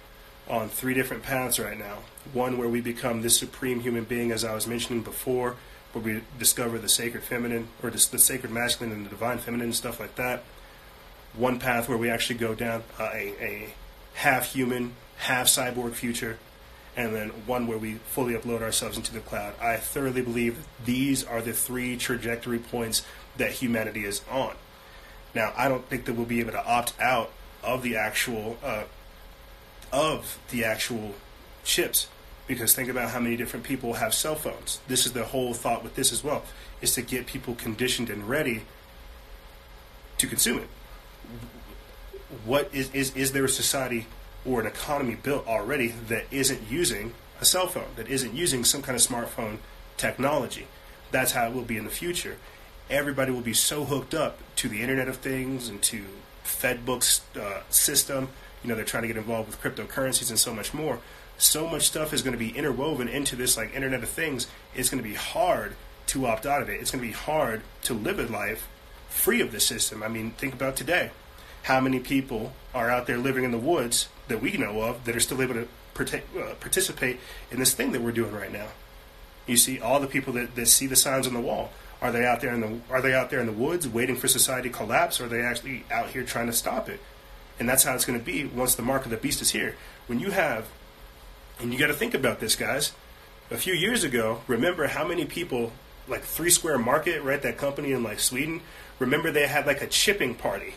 [0.49, 1.99] on three different paths right now.
[2.33, 5.57] One where we become this supreme human being, as I was mentioning before,
[5.93, 9.67] where we discover the sacred feminine, or the, the sacred masculine and the divine feminine
[9.67, 10.43] and stuff like that.
[11.35, 13.69] One path where we actually go down uh, a, a
[14.19, 16.39] half human, half cyborg future,
[16.97, 19.55] and then one where we fully upload ourselves into the cloud.
[19.61, 23.05] I thoroughly believe these are the three trajectory points
[23.37, 24.57] that humanity is on.
[25.37, 27.31] Now, I don't think that we'll be able to opt out
[27.63, 28.85] of the actual uh,
[29.93, 31.15] of the actual
[31.63, 32.09] chips
[32.49, 34.81] because think about how many different people have cell phones.
[34.89, 36.43] This is the whole thought with this as well,
[36.81, 38.63] is to get people conditioned and ready
[40.17, 40.69] to consume it.
[42.45, 44.07] What is is is there a society
[44.45, 48.83] or an economy built already that isn't using a cell phone, that isn't using some
[48.83, 49.59] kind of smartphone
[49.97, 50.67] technology?
[51.11, 52.37] That's how it will be in the future.
[52.91, 56.05] Everybody will be so hooked up to the Internet of Things and to
[56.45, 58.29] FedBook's uh, system.
[58.63, 61.01] You know, they're trying to get involved with cryptocurrencies and so much more.
[61.37, 64.49] So much stuff is going to be interwoven into this like Internet of Things.
[64.75, 65.77] It's going to be hard
[66.09, 66.81] to opt out of it.
[66.81, 68.69] It's going to be hard to live a life
[69.09, 70.03] free of the system.
[70.03, 71.11] I mean, think about today.
[71.69, 75.15] How many people are out there living in the woods that we know of that
[75.15, 78.69] are still able to uh, participate in this thing that we're doing right now?
[79.47, 81.71] You see, all the people that, that see the signs on the wall.
[82.01, 84.29] Are they out there in the Are they out there in the woods waiting for
[84.29, 87.01] society to collapse, or are they actually out here trying to stop it?
[87.61, 89.77] And that's how it's going to be once the mark of the beast is here.
[90.07, 90.69] When you have,
[91.61, 92.93] and you got to think about this, guys.
[93.51, 95.73] A few years ago, remember how many people,
[96.07, 97.43] like Three Square Market, right?
[97.43, 98.63] That company in like Sweden.
[98.99, 100.73] Remember they had like a chipping party.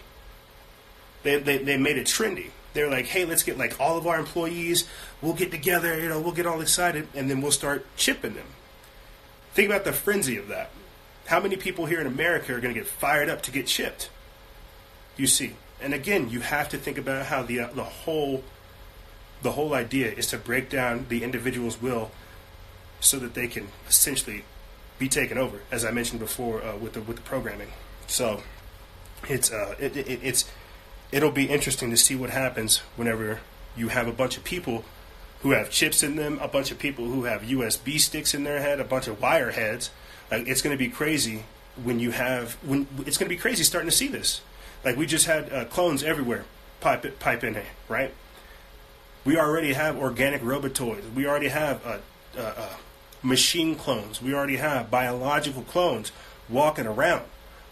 [1.23, 2.51] They they, they made it trendy.
[2.73, 4.87] They're like, hey, let's get like all of our employees.
[5.21, 5.99] We'll get together.
[5.99, 8.47] You know, we'll get all excited, and then we'll start chipping them.
[9.53, 10.71] Think about the frenzy of that.
[11.25, 14.09] How many people here in America are going to get fired up to get chipped?
[15.17, 18.43] You see, and again, you have to think about how the uh, the whole
[19.41, 22.11] the whole idea is to break down the individual's will
[22.99, 24.45] so that they can essentially
[24.99, 27.69] be taken over, as I mentioned before uh, with the with the programming.
[28.07, 28.41] So
[29.27, 30.45] it's uh, it, it, it's
[31.11, 33.39] it'll be interesting to see what happens whenever
[33.75, 34.83] you have a bunch of people
[35.41, 38.59] who have chips in them, a bunch of people who have USB sticks in their
[38.59, 39.89] head, a bunch of wire heads,
[40.29, 41.43] like it's going to be crazy
[41.83, 44.41] when you have when it's going to be crazy starting to see this.
[44.83, 46.45] Like we just had uh, clones everywhere,
[46.79, 48.13] pipe pipe in it, right?
[49.25, 51.13] We already have organic robotoids.
[51.13, 51.97] We already have uh,
[52.37, 52.69] uh, uh,
[53.21, 54.21] machine clones.
[54.21, 56.11] We already have biological clones
[56.49, 57.23] walking around.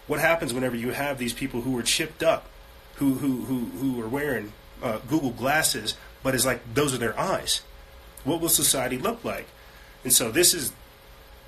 [0.06, 2.48] What happens whenever you have these people who are chipped up,
[3.00, 7.18] who who who who are wearing uh, Google glasses, but is like those are their
[7.18, 7.62] eyes?
[8.24, 9.48] What will society look like?
[10.04, 10.72] And so this is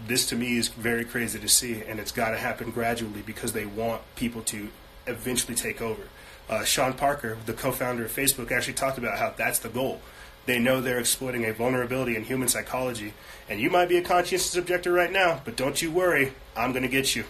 [0.06, 3.52] this to me is very crazy to see, and it's got to happen gradually because
[3.52, 4.70] they want people to
[5.06, 6.02] eventually take over.
[6.48, 10.00] Uh, Sean Parker, the co-founder of Facebook, actually talked about how that's the goal.
[10.46, 13.12] They know they're exploiting a vulnerability in human psychology,
[13.48, 16.82] and you might be a conscientious objector right now, but don't you worry, I'm going
[16.82, 17.24] to get you.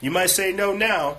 [0.00, 1.18] You might say no now,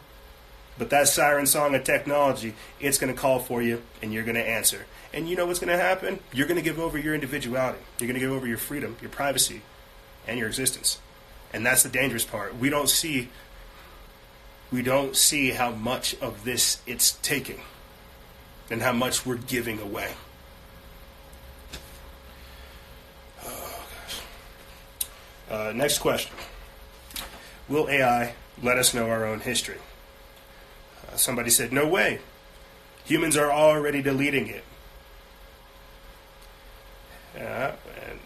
[0.82, 4.34] but that siren song of technology, it's going to call for you, and you're going
[4.34, 4.88] to answer.
[5.13, 6.20] And you know what's going to happen?
[6.34, 7.78] You're going to give over your individuality.
[8.00, 9.62] You're going to give over your freedom, your privacy,
[10.28, 11.00] and your existence.
[11.54, 12.58] And that's the dangerous part.
[12.58, 13.30] We don't see
[14.72, 17.62] we don't see how much of this it's taking
[18.72, 20.13] and how much we're giving away.
[23.46, 23.84] Oh,
[25.52, 26.36] uh, next question.
[27.70, 29.78] Will AI let us know our own history?
[31.15, 32.19] Somebody said, no way.
[33.06, 34.63] Humans are already deleting it.
[37.36, 37.71] Uh,
[38.08, 38.19] and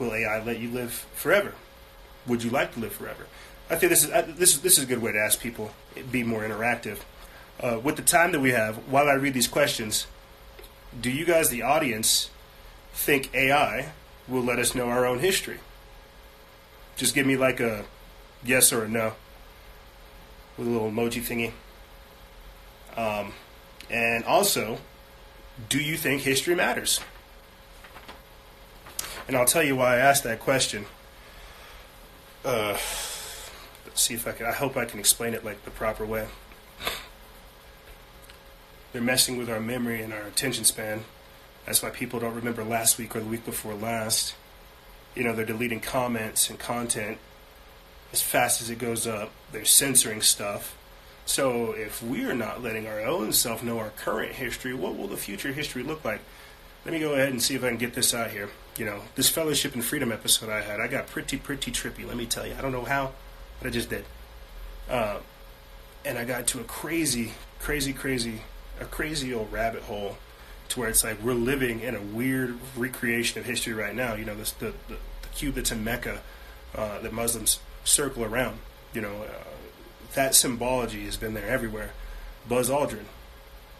[0.00, 1.52] Will AI let you live forever?
[2.26, 3.26] Would you like to live forever?
[3.68, 5.72] I think this is this is this is a good way to ask people.
[6.10, 7.00] Be more interactive.
[7.62, 10.06] Uh, with the time that we have, while I read these questions,
[10.98, 12.30] do you guys, the audience,
[12.94, 13.92] think AI
[14.26, 15.60] will let us know our own history?
[16.96, 17.84] Just give me like a
[18.42, 19.12] yes or a no
[20.56, 21.52] with a little emoji thingy.
[22.96, 23.32] Um,
[23.88, 24.78] and also,
[25.68, 27.00] do you think history matters?
[29.28, 30.86] And I'll tell you why I asked that question.
[32.44, 32.76] Uh,
[33.86, 34.46] let's see if I can.
[34.46, 36.26] I hope I can explain it like the proper way.
[38.92, 41.04] They're messing with our memory and our attention span.
[41.66, 44.34] That's why people don't remember last week or the week before last.
[45.14, 47.18] You know, they're deleting comments and content
[48.12, 49.30] as fast as it goes up.
[49.52, 50.76] They're censoring stuff.
[51.30, 55.16] So if we're not letting our own self know our current history, what will the
[55.16, 56.20] future history look like?
[56.84, 59.02] Let me go ahead and see if I can get this out here you know,
[59.14, 62.06] this fellowship and freedom episode I had, I got pretty, pretty trippy.
[62.06, 63.12] Let me tell you, I don't know how,
[63.58, 64.06] but I just did.
[64.88, 65.18] Uh,
[66.02, 68.40] and I got to a crazy crazy, crazy,
[68.80, 70.16] a crazy old rabbit hole
[70.70, 74.14] to where it's like we're living in a weird recreation of history right now.
[74.14, 76.22] You know, this, the, the, the cube that's in Mecca
[76.74, 78.60] uh, that Muslims circle around.
[78.94, 79.44] You know, uh,
[80.14, 81.90] that symbology has been there everywhere.
[82.48, 83.04] Buzz Aldrin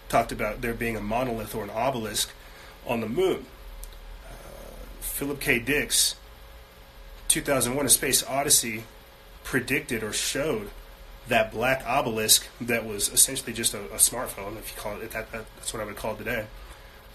[0.08, 2.30] talked about there being a monolith or an obelisk
[2.86, 3.46] on the moon.
[4.28, 4.32] Uh,
[5.00, 5.58] Philip K.
[5.58, 6.16] Dick's
[7.28, 8.84] 2001: A Space Odyssey
[9.44, 10.70] predicted or showed
[11.28, 15.30] that black obelisk that was essentially just a, a smartphone, if you call it that,
[15.32, 16.46] that, that's what I would call it today.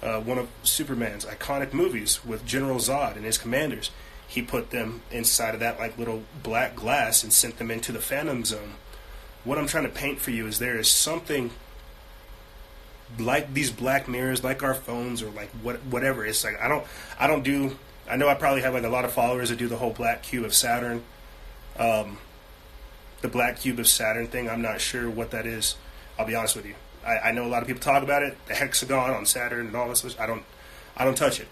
[0.01, 3.91] Uh, one of Superman's iconic movies with General Zod and his commanders.
[4.27, 8.01] He put them inside of that like little black glass and sent them into the
[8.01, 8.73] Phantom Zone.
[9.45, 11.51] What I'm trying to paint for you is there is something
[13.17, 16.25] like these black mirrors, like our phones or like what whatever.
[16.25, 16.85] It's like I don't
[17.19, 17.77] I don't do.
[18.09, 20.23] I know I probably have like a lot of followers that do the whole black
[20.23, 21.03] cube of Saturn.
[21.77, 22.17] Um,
[23.21, 24.49] the black cube of Saturn thing.
[24.49, 25.75] I'm not sure what that is.
[26.17, 26.75] I'll be honest with you.
[27.05, 29.75] I, I know a lot of people talk about it, the hexagon on Saturn and
[29.75, 30.19] all this.
[30.19, 30.43] I don't,
[30.97, 31.47] I don't touch it,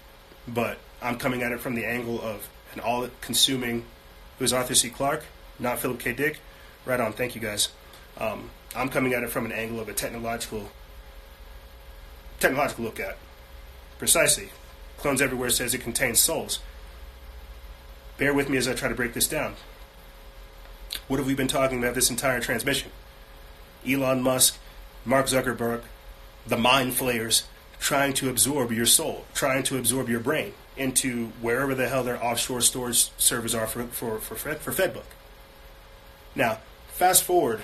[0.47, 3.79] but I'm coming at it from the angle of an all-consuming.
[3.79, 4.89] It was Arthur C.
[4.89, 5.25] Clarke,
[5.59, 6.13] not Philip K.
[6.13, 6.39] Dick.
[6.85, 7.13] Right on.
[7.13, 7.69] Thank you guys.
[8.17, 10.69] Um, I'm coming at it from an angle of a technological,
[12.39, 13.17] technological look at.
[13.99, 14.49] Precisely.
[14.97, 16.59] Clones Everywhere says it contains souls.
[18.17, 19.55] Bear with me as I try to break this down.
[21.07, 22.91] What have we been talking about this entire transmission?
[23.87, 24.57] Elon Musk,
[25.03, 25.81] Mark Zuckerberg,
[26.47, 27.43] the mind flayers,
[27.79, 32.23] trying to absorb your soul, trying to absorb your brain into wherever the hell their
[32.23, 35.03] offshore storage servers are for, for, for, for Fedbook.
[36.35, 37.61] Now, fast forward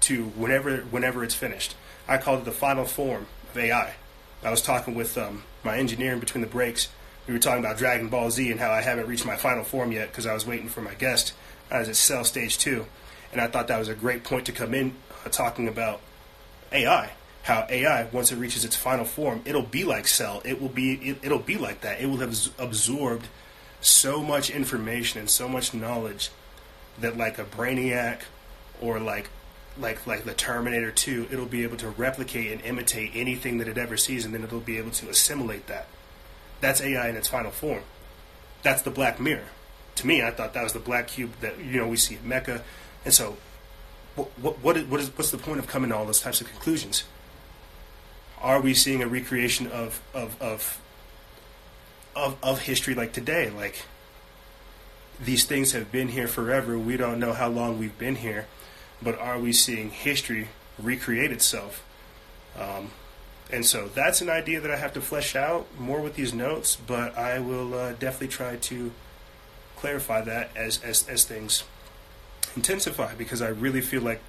[0.00, 1.74] to whenever, whenever it's finished.
[2.08, 3.94] I called it the final form of AI.
[4.42, 6.88] I was talking with um, my engineer in between the breaks.
[7.26, 9.90] We were talking about Dragon Ball Z and how I haven't reached my final form
[9.90, 11.32] yet because I was waiting for my guest
[11.70, 12.86] as it's Cell Stage 2.
[13.32, 16.00] And I thought that was a great point to come in uh, talking about
[16.72, 17.12] AI.
[17.42, 20.42] How AI, once it reaches its final form, it'll be like Cell.
[20.44, 20.94] It will be.
[20.94, 22.00] It, it'll be like that.
[22.00, 23.28] It will have absorbed
[23.80, 26.30] so much information and so much knowledge
[26.98, 28.22] that, like a Brainiac,
[28.80, 29.28] or like,
[29.78, 33.78] like like the Terminator 2, it'll be able to replicate and imitate anything that it
[33.78, 35.88] ever sees, and then it'll be able to assimilate that.
[36.60, 37.82] That's AI in its final form.
[38.62, 39.46] That's the Black Mirror
[39.96, 42.24] to me, I thought that was the black cube that you know we see at
[42.24, 42.62] Mecca,
[43.04, 43.36] and so
[44.14, 46.40] what what what is, what is what's the point of coming to all those types
[46.40, 47.04] of conclusions?
[48.40, 50.80] Are we seeing a recreation of of of
[52.14, 53.50] of, of history like today?
[53.50, 53.82] Like
[55.18, 56.78] these things have been here forever.
[56.78, 58.46] We don't know how long we've been here,
[59.02, 61.84] but are we seeing history recreate itself?
[62.58, 62.90] Um,
[63.50, 66.76] and so that's an idea that I have to flesh out more with these notes,
[66.76, 68.92] but I will uh, definitely try to
[69.76, 71.64] clarify that as, as, as things
[72.56, 74.20] intensify because I really feel like,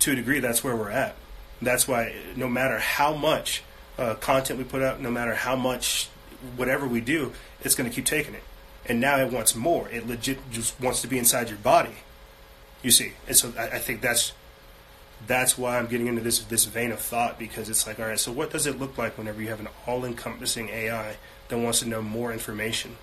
[0.00, 1.14] to a degree, that's where we're at.
[1.62, 3.62] That's why no matter how much
[3.98, 6.08] uh, content we put out, no matter how much
[6.56, 8.42] whatever we do, it's going to keep taking it.
[8.86, 9.88] And now it wants more.
[9.88, 11.94] It legit just wants to be inside your body.
[12.84, 14.32] You see, and so I, I think that's
[15.26, 18.20] that's why I'm getting into this this vein of thought because it's like, all right,
[18.20, 21.16] so what does it look like whenever you have an all-encompassing AI
[21.48, 22.96] that wants to know more information?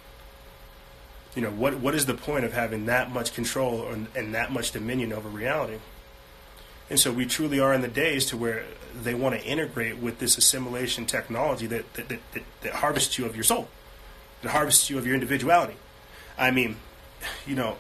[1.36, 4.52] you know, what what is the point of having that much control and, and that
[4.52, 5.78] much dominion over reality?
[6.90, 8.66] And so we truly are in the days to where
[9.02, 13.26] they want to integrate with this assimilation technology that that, that, that, that harvests you
[13.26, 13.70] of your soul,
[14.42, 15.76] that harvests you of your individuality.
[16.38, 16.78] I mean,
[17.48, 17.78] you know,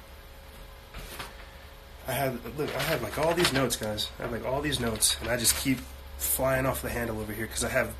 [2.11, 4.09] I have look, I have like all these notes, guys.
[4.19, 5.79] I have like all these notes, and I just keep
[6.17, 7.95] flying off the handle over here because I have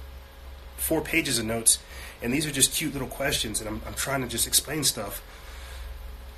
[0.78, 1.80] four pages of notes,
[2.22, 5.22] and these are just cute little questions, and I'm, I'm trying to just explain stuff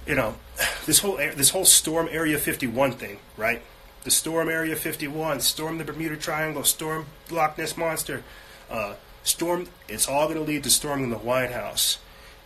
[0.05, 0.35] you know,
[0.85, 3.61] this whole this whole storm Area 51 thing, right?
[4.03, 8.23] The storm Area 51, storm the Bermuda Triangle, storm Loch Ness monster,
[8.69, 9.67] uh, storm.
[9.87, 11.99] It's all going to lead to storming the White House.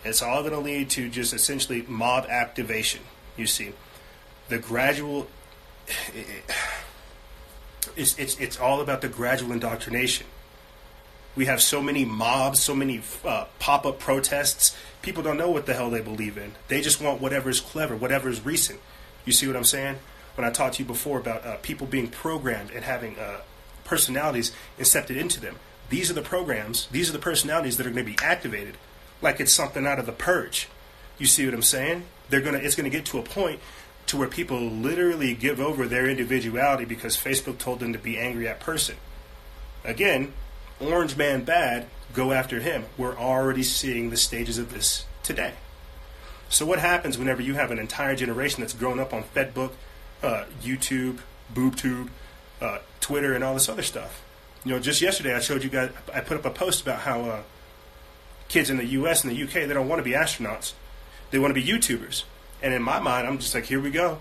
[0.06, 3.02] It's all going to lead to just essentially mob activation.
[3.36, 3.74] You see,
[4.50, 5.28] the gradual.
[7.96, 10.28] it's, it's, it's all about the gradual indoctrination
[11.38, 14.76] we have so many mobs, so many uh, pop up protests.
[15.04, 16.54] People don't know what the hell they believe in.
[16.68, 18.80] They just want whatever is clever, whatever is recent.
[19.24, 19.98] You see what I'm saying?
[20.36, 23.42] When I talked to you before about uh, people being programmed and having uh,
[23.84, 25.58] personalities incepted into them,
[25.90, 28.76] these are the programs, these are the personalities that are going to be activated,
[29.22, 30.68] like it's something out of the purge.
[31.20, 32.04] You see what I'm saying?
[32.30, 32.58] They're gonna.
[32.58, 33.60] It's going to get to a point
[34.08, 38.48] to where people literally give over their individuality because Facebook told them to be angry
[38.48, 38.96] at person.
[39.84, 40.34] Again,
[40.80, 42.86] Orange Man bad, go after him.
[42.98, 45.54] We're already seeing the stages of this today.
[46.50, 49.74] So what happens whenever you have an entire generation that's grown up on Fedbook,
[50.24, 51.20] uh, YouTube,
[51.54, 52.10] BoobTube,
[52.62, 54.24] uh, Twitter, and all this other stuff.
[54.64, 55.92] You know, just yesterday I showed you guys.
[56.14, 57.42] I put up a post about how uh,
[58.48, 59.24] kids in the U.S.
[59.24, 59.66] and the U.K.
[59.66, 60.74] they don't want to be astronauts;
[61.32, 62.24] they want to be YouTubers.
[62.62, 64.20] And in my mind, I'm just like, here we go.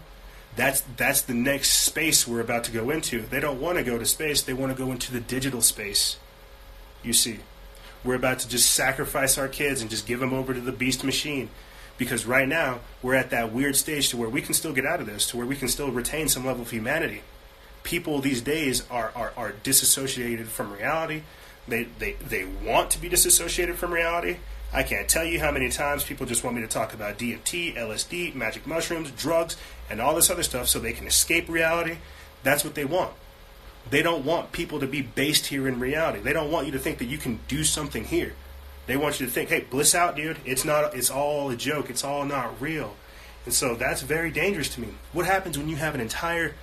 [0.57, 3.21] That's that's the next space we're about to go into.
[3.23, 6.17] They don't want to go to space; they want to go into the digital space.
[7.03, 7.41] You see,
[8.05, 11.05] we're about to just sacrifice our kids and just give them over to the beast
[11.05, 11.51] machine
[11.99, 15.01] because right now we're at that weird stage to where we can still get out
[15.01, 17.23] of this to where we can still retain some level of humanity
[17.83, 21.23] people these days are, are, are disassociated from reality
[21.69, 24.37] they, they, they want to be disassociated from reality
[24.73, 27.75] i can't tell you how many times people just want me to talk about dmt
[27.77, 29.57] lsd magic mushrooms drugs
[29.91, 31.99] and all this other stuff so they can escape reality
[32.43, 33.13] that's what they want
[33.89, 36.79] they don't want people to be based here in reality they don't want you to
[36.79, 38.35] think that you can do something here
[38.87, 40.39] they want you to think, hey, bliss out, dude.
[40.45, 40.95] It's not.
[40.95, 41.91] It's all a joke.
[41.91, 42.95] It's all not real.
[43.45, 44.89] And so that's very dangerous to me.
[45.13, 46.55] What happens when you have an entire,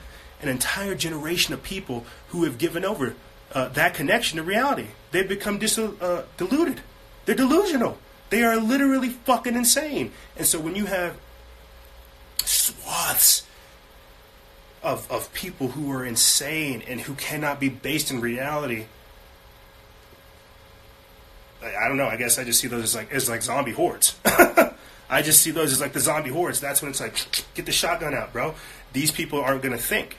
[0.42, 3.16] an entire generation of people who have given over
[3.54, 4.88] uh, that connection to reality?
[5.12, 6.82] They've become dis- uh, deluded.
[7.26, 7.98] They're delusional.
[8.30, 10.12] They are literally fucking insane.
[10.38, 11.16] And so when you have
[12.44, 13.46] swaths
[14.82, 18.86] of, of people who are insane and who cannot be based in reality,
[21.62, 22.08] I don't know.
[22.08, 24.16] I guess I just see those as like as like zombie hordes.
[25.10, 26.60] I just see those as like the zombie hordes.
[26.60, 27.16] That's when it's like,
[27.54, 28.56] get the shotgun out, bro.
[28.94, 30.18] These people aren't going to think.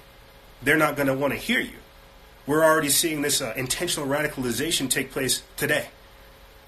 [0.62, 1.78] They're not going to want to hear you.
[2.46, 5.88] We're already seeing this uh, intentional radicalization take place today,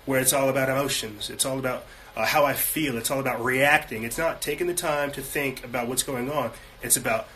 [0.07, 1.29] where it's all about emotions.
[1.29, 1.85] It's all about
[2.17, 2.97] uh, how I feel.
[2.97, 4.05] It's all about reacting.
[4.05, 6.53] It's not taking the time to think about what's going on.
[6.83, 7.29] It's about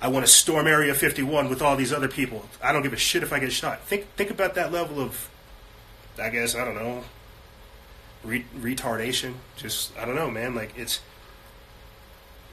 [0.00, 2.48] I want to storm Area 51 with all these other people.
[2.62, 3.80] I don't give a shit if I get shot.
[3.80, 5.28] Think think about that level of
[6.22, 7.02] I guess I don't know
[8.24, 9.34] re- retardation.
[9.56, 10.54] Just I don't know, man.
[10.54, 11.00] Like it's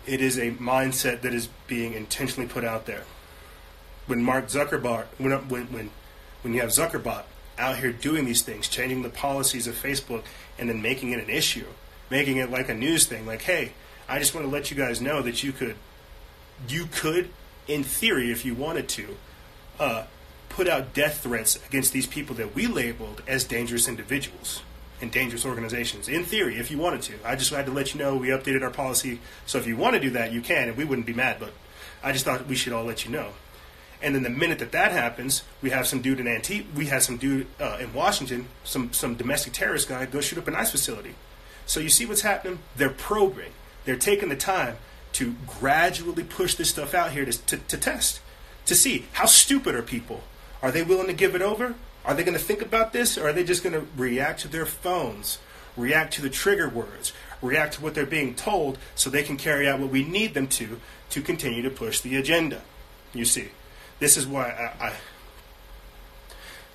[0.06, 3.04] it is a mindset that is being intentionally put out there.
[4.08, 5.92] When Mark Zuckerberg, when when when
[6.42, 7.24] when you have Zuckerberg
[7.60, 10.24] out here doing these things, changing the policies of Facebook,
[10.58, 11.66] and then making it an issue,
[12.10, 13.74] making it like a news thing, like, hey,
[14.08, 15.76] I just want to let you guys know that you could,
[16.68, 17.30] you could,
[17.68, 19.18] in theory, if you wanted to,
[19.80, 20.06] uh,
[20.50, 24.64] put out death threats against these people that we labeled as dangerous individuals
[25.02, 26.10] and dangerous organizations.
[26.10, 27.14] In theory, if you wanted to.
[27.24, 29.20] I just had to let you know we updated our policy.
[29.46, 31.38] So if you want to do that, you can, and we wouldn't be mad.
[31.40, 31.54] But
[32.04, 33.30] I just thought we should all let you know.
[34.02, 37.04] And then the minute that that happens, we have some dude in Antique, we have
[37.04, 40.72] some dude uh, in Washington, some some domestic terrorist guy go shoot up an ICE
[40.72, 41.16] facility.
[41.66, 42.60] So you see what's happening?
[42.78, 43.52] They're probing.
[43.86, 44.78] They're taking the time
[45.14, 48.22] to gradually push this stuff out here to, to, to test,
[48.66, 50.24] to see how stupid are people
[50.62, 51.76] are they willing to give it over?
[52.06, 54.48] Are they going to think about this, or are they just going to react to
[54.48, 55.40] their phones,
[55.78, 59.68] react to the trigger words, react to what they're being told, so they can carry
[59.68, 60.80] out what we need them to
[61.12, 62.62] to continue to push the agenda?
[63.14, 63.50] You see,
[64.00, 64.94] this is why I, I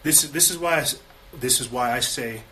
[0.02, 0.86] this this is why I,
[1.32, 2.42] this is why I say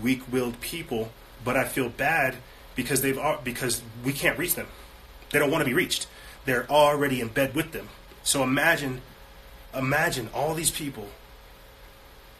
[0.00, 1.12] weak-willed people,
[1.44, 2.36] but I feel bad
[2.74, 4.68] because they've because we can't reach them.
[5.30, 6.06] They don't want to be reached.
[6.44, 7.88] They're already in bed with them.
[8.22, 9.02] So imagine
[9.74, 11.08] imagine all these people,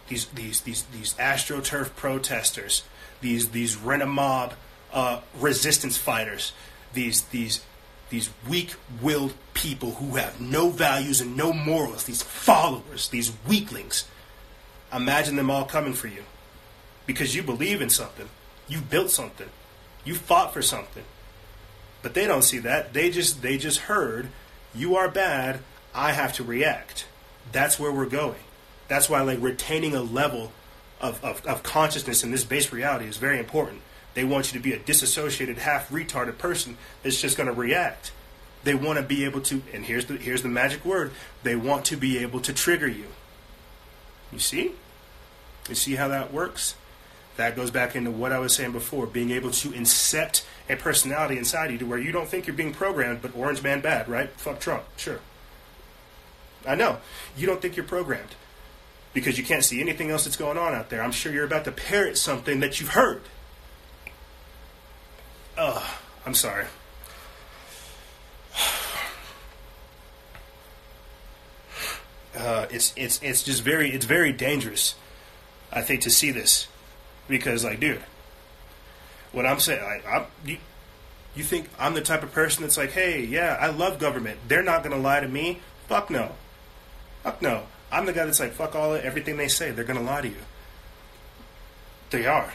[0.09, 2.85] these these these these astroturf protesters,
[3.21, 4.55] these these rent a mob
[4.93, 6.53] uh, resistance fighters,
[6.93, 7.65] these these
[8.13, 14.07] these weak-willed people who have no values and no morals, these followers, these weaklings.
[14.93, 16.23] Imagine them all coming for you
[17.07, 18.29] because you believe in something,
[18.69, 19.49] you built something,
[20.05, 21.05] you fought for something.
[22.03, 22.93] But they don't see that.
[22.93, 24.29] They just they just heard
[24.75, 25.61] you are bad.
[25.95, 27.07] I have to react.
[27.51, 28.41] That's where we're going.
[28.89, 30.53] That's why like retaining a level
[31.01, 33.81] of, of, of consciousness in this base reality is very important.
[34.15, 38.13] They want you to be a disassociated, half retarded person that's just going to react.
[38.65, 41.13] They want to be able to, and here's the here's the magic word.
[41.43, 43.07] They want to be able to trigger you.
[44.33, 44.73] You see?
[45.69, 46.75] You see how that works?
[47.37, 51.39] That goes back into what I was saying before, being able to incept a personality
[51.39, 54.31] inside you to where you don't think you're being programmed, but Orange Man bad, right?
[54.33, 55.21] Fuck Trump, sure.
[56.67, 56.99] I know.
[57.37, 58.37] You don't think you're programmed
[59.15, 61.03] because you can't see anything else that's going on out there.
[61.03, 63.23] I'm sure you're about to parrot something that you've heard.
[65.57, 65.83] Ugh,
[66.27, 66.67] I'm sorry.
[72.35, 74.95] Uh, it's it's it's just very it's very dangerous,
[75.71, 76.67] I think, to see this,
[77.29, 78.01] because like, dude,
[79.33, 80.57] what I'm saying, I'm, you,
[81.35, 84.39] you think I'm the type of person that's like, hey, yeah, I love government.
[84.49, 85.61] They're not gonna lie to me.
[85.89, 86.33] Fuck no.
[87.23, 87.65] Fuck no.
[87.91, 89.71] I'm the guy that's like, fuck all everything they say.
[89.71, 90.37] They're gonna lie to you.
[92.11, 92.53] They are.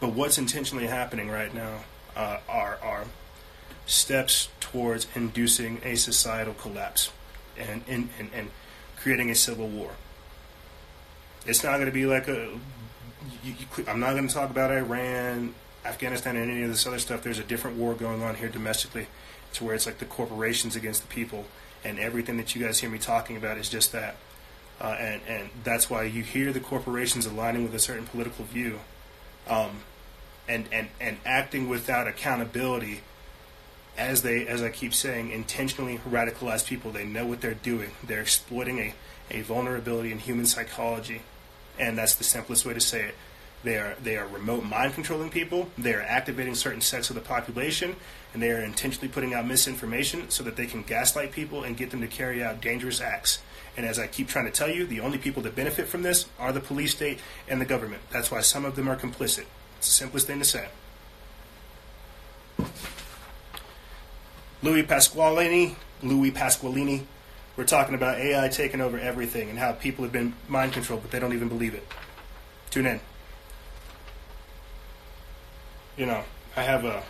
[0.00, 1.84] But what's intentionally happening right now
[2.16, 3.04] uh, are are
[3.86, 7.10] steps towards inducing a societal collapse.
[7.58, 8.50] and, and, and, and
[8.96, 9.92] creating a civil war.
[11.46, 12.58] It's not going to be like a.
[13.42, 16.98] You, you, I'm not going to talk about Iran, Afghanistan, and any of this other
[16.98, 17.22] stuff.
[17.22, 19.06] There's a different war going on here domestically,
[19.54, 21.46] to where it's like the corporations against the people,
[21.84, 24.16] and everything that you guys hear me talking about is just that.
[24.80, 28.80] Uh, and and that's why you hear the corporations aligning with a certain political view,
[29.48, 29.82] um,
[30.48, 33.00] and and and acting without accountability
[33.96, 36.90] as they, as I keep saying, intentionally radicalize people.
[36.90, 37.92] They know what they're doing.
[38.02, 38.94] They're exploiting a,
[39.30, 41.22] a vulnerability in human psychology,
[41.78, 43.14] and that's the simplest way to say it.
[43.62, 45.70] They are they are remote mind controlling people.
[45.78, 47.96] They are activating certain sects of the population,
[48.32, 51.90] and they are intentionally putting out misinformation so that they can gaslight people and get
[51.90, 53.40] them to carry out dangerous acts.
[53.76, 56.26] And as I keep trying to tell you, the only people that benefit from this
[56.38, 57.18] are the police state
[57.48, 58.02] and the government.
[58.10, 59.46] That's why some of them are complicit.
[59.78, 60.68] It's the simplest thing to say.
[64.62, 67.02] Louis Pasqualini, Louis Pasqualini,
[67.56, 71.10] we're talking about AI taking over everything and how people have been mind controlled, but
[71.10, 71.86] they don't even believe it.
[72.70, 73.00] Tune in.
[75.96, 76.24] You know,
[76.56, 77.02] I have a,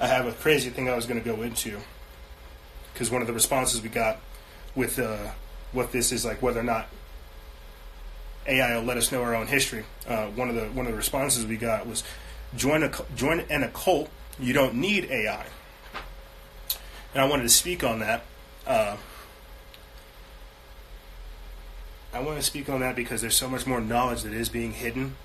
[0.00, 1.78] I have a crazy thing I was going to go into,
[2.92, 4.18] because one of the responses we got
[4.74, 5.30] with uh,
[5.72, 6.88] what this is like, whether or not
[8.46, 9.84] AI will let us know our own history.
[10.06, 12.02] Uh, one of the one of the responses we got was,
[12.56, 14.08] join a join an occult.
[14.38, 15.46] You don't need AI
[17.14, 18.22] and I wanted to speak on that.
[18.66, 18.96] Uh,
[22.12, 24.72] I want to speak on that because there's so much more knowledge that is being
[24.72, 25.16] hidden,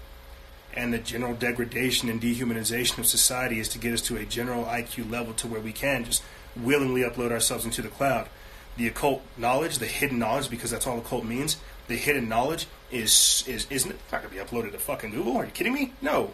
[0.73, 4.65] and the general degradation and dehumanization of society is to get us to a general
[4.65, 6.23] IQ level to where we can just
[6.55, 8.29] willingly upload ourselves into the cloud.
[8.78, 11.57] The occult knowledge, the hidden knowledge, because that's all occult means.
[11.88, 15.38] The hidden knowledge is is isn't it not going to be uploaded to fucking Google?
[15.38, 15.93] Are you kidding me?
[16.01, 16.32] No.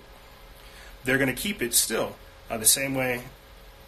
[1.04, 2.16] They're going to keep it still
[2.50, 3.24] uh, the same way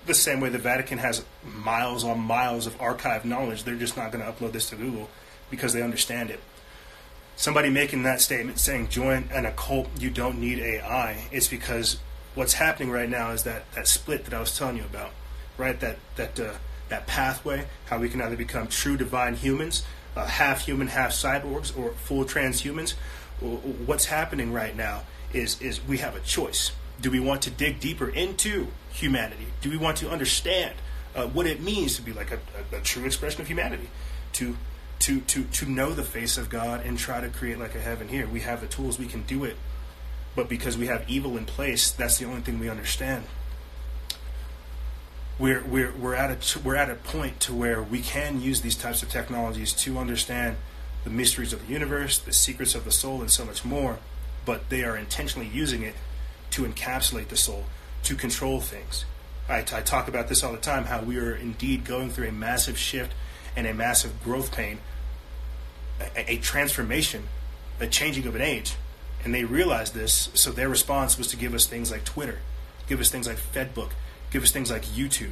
[0.05, 4.11] the same way the Vatican has miles on miles of archived knowledge, they're just not
[4.11, 5.09] going to upload this to Google
[5.49, 6.39] because they understand it.
[7.35, 11.97] Somebody making that statement saying join an occult, you don't need AI, it's because
[12.33, 15.11] what's happening right now is that, that split that I was telling you about,
[15.57, 15.79] right?
[15.79, 16.53] That that uh,
[16.89, 19.83] that pathway, how we can either become true divine humans,
[20.15, 22.93] uh, half human, half cyborgs, or full transhumans.
[23.39, 26.71] What's happening right now is is we have a choice
[27.01, 29.47] do we want to dig deeper into humanity?
[29.61, 30.75] Do we want to understand
[31.15, 32.39] uh, what it means to be like a,
[32.71, 33.89] a, a, true expression of humanity?
[34.33, 34.57] To
[34.99, 38.07] to to to know the face of God and try to create like a heaven
[38.07, 38.27] here.
[38.27, 39.57] We have the tools, we can do it.
[40.35, 43.25] But because we have evil in place, that's the only thing we understand.
[45.37, 48.75] We're, we're, we're, at a, we're at a point to where we can use these
[48.75, 50.55] types of technologies to understand
[51.03, 53.99] the mysteries of the universe, the secrets of the soul, and so much more.
[54.45, 55.95] But they are intentionally using it
[56.51, 57.65] to encapsulate the soul,
[58.03, 59.03] to control things.
[59.49, 62.31] I, I talk about this all the time how we are indeed going through a
[62.31, 63.13] massive shift
[63.55, 64.79] and a massive growth pain,
[65.99, 67.23] a, a transformation,
[67.79, 68.75] a changing of an age.
[69.23, 72.39] And they realized this, so their response was to give us things like Twitter,
[72.87, 73.91] give us things like Fedbook,
[74.35, 75.31] give us things like YouTube,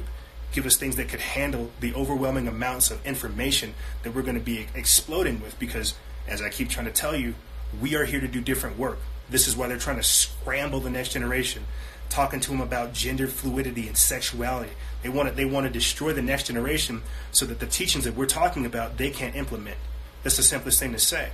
[0.52, 4.40] give us things that could handle the overwhelming amounts of information that we're going to
[4.40, 5.92] be exploding with because,
[6.26, 7.34] as I keep trying to tell you,
[7.82, 8.98] we are here to do different work.
[9.28, 11.64] This is why they're trying to scramble the next generation,
[12.08, 14.72] talking to them about gender fluidity and sexuality.
[15.02, 18.14] They want to, they want to destroy the next generation so that the teachings that
[18.14, 19.76] we're talking about they can't implement.
[20.22, 21.28] That's the simplest thing to say.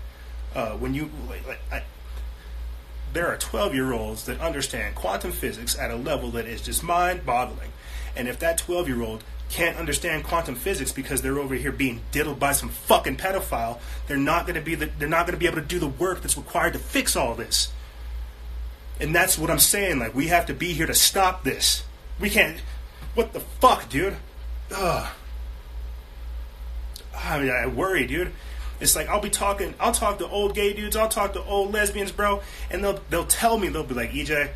[0.57, 1.85] Uh, when you like, I,
[3.12, 6.82] there are 12 year olds that understand quantum physics at a level that is just
[6.82, 7.72] mind boggling.
[8.16, 12.00] And if that 12 year old can't understand quantum physics because they're over here being
[12.12, 15.40] diddled by some fucking pedophile, they're not going to be the, they're not going to
[15.40, 17.72] be able to do the work that's required to fix all this.
[19.00, 19.98] And that's what I'm saying.
[19.98, 21.84] Like, we have to be here to stop this.
[22.20, 22.61] We can't.
[23.14, 24.16] What the fuck, dude?
[24.72, 25.08] Ugh.
[27.16, 28.32] I mean, I worry, dude.
[28.81, 29.74] It's like I'll be talking.
[29.78, 30.97] I'll talk to old gay dudes.
[30.97, 34.51] I'll talk to old lesbians, bro, and they'll they'll tell me they'll be like, EJ,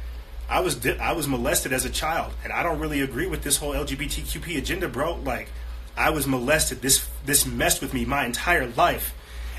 [0.49, 3.43] I was di- I was molested as a child, and I don't really agree with
[3.43, 5.17] this whole LGBTQP agenda, bro.
[5.17, 5.49] Like,
[5.97, 6.81] I was molested.
[6.81, 9.15] This this messed with me my entire life,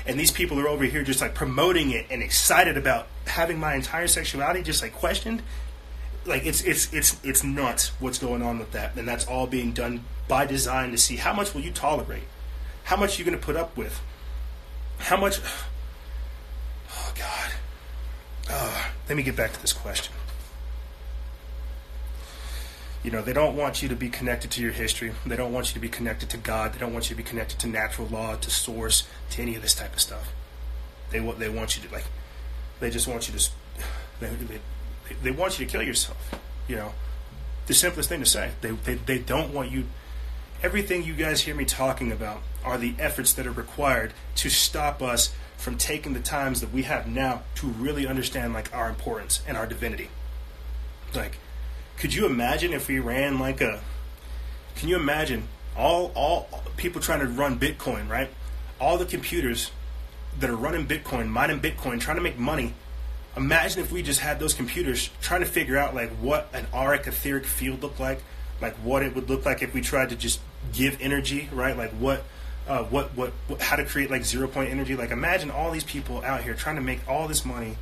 [0.06, 3.74] and these people are over here just like promoting it and excited about having my
[3.74, 5.42] entire sexuality just like questioned
[6.26, 9.72] like it's it's it's it's nuts what's going on with that and that's all being
[9.72, 12.24] done by design to see how much will you tolerate
[12.84, 14.00] how much are you going to put up with
[14.98, 15.40] how much
[16.90, 17.50] oh god
[18.50, 20.12] oh, let me get back to this question
[23.06, 25.12] you know, they don't want you to be connected to your history.
[25.24, 26.72] They don't want you to be connected to God.
[26.72, 29.62] They don't want you to be connected to natural law, to source, to any of
[29.62, 30.32] this type of stuff.
[31.10, 32.06] They want they want you to like,
[32.80, 33.50] they just want you to,
[34.18, 34.60] they, they,
[35.22, 36.34] they want you to kill yourself.
[36.66, 36.94] You know,
[37.68, 38.50] the simplest thing to say.
[38.60, 39.84] They, they they don't want you.
[40.62, 45.02] Everything you guys hear me talking about are the efforts that are required to stop
[45.02, 49.42] us from taking the times that we have now to really understand like our importance
[49.46, 50.08] and our divinity.
[51.14, 51.38] Like,
[51.98, 53.80] could you imagine if we ran like a?
[54.76, 58.30] Can you imagine all all people trying to run Bitcoin, right?
[58.80, 59.70] All the computers
[60.40, 62.74] that are running Bitcoin, mining Bitcoin, trying to make money.
[63.36, 67.06] Imagine if we just had those computers trying to figure out like what an auric
[67.06, 68.22] etheric field looked like,
[68.60, 70.40] like what it would look like if we tried to just
[70.72, 71.76] give energy, right?
[71.76, 72.24] Like what
[72.68, 74.96] uh, what, what, what, how to create like zero point energy.
[74.96, 77.76] Like imagine all these people out here trying to make all this money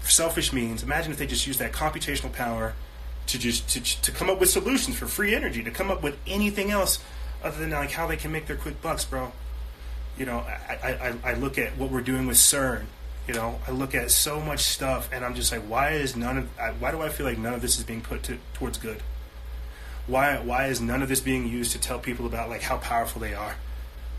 [0.00, 0.82] for selfish means.
[0.82, 2.74] Imagine if they just use that computational power
[3.26, 6.16] to just to, to come up with solutions for free energy, to come up with
[6.26, 6.98] anything else
[7.42, 9.32] other than like how they can make their quick bucks, bro.
[10.18, 12.86] You know, I, I, I look at what we're doing with CERN.
[13.28, 16.38] You know, I look at so much stuff, and I'm just like, why is none
[16.38, 19.02] of why do I feel like none of this is being put to, towards good?
[20.08, 23.20] Why why is none of this being used to tell people about like how powerful
[23.20, 23.54] they are?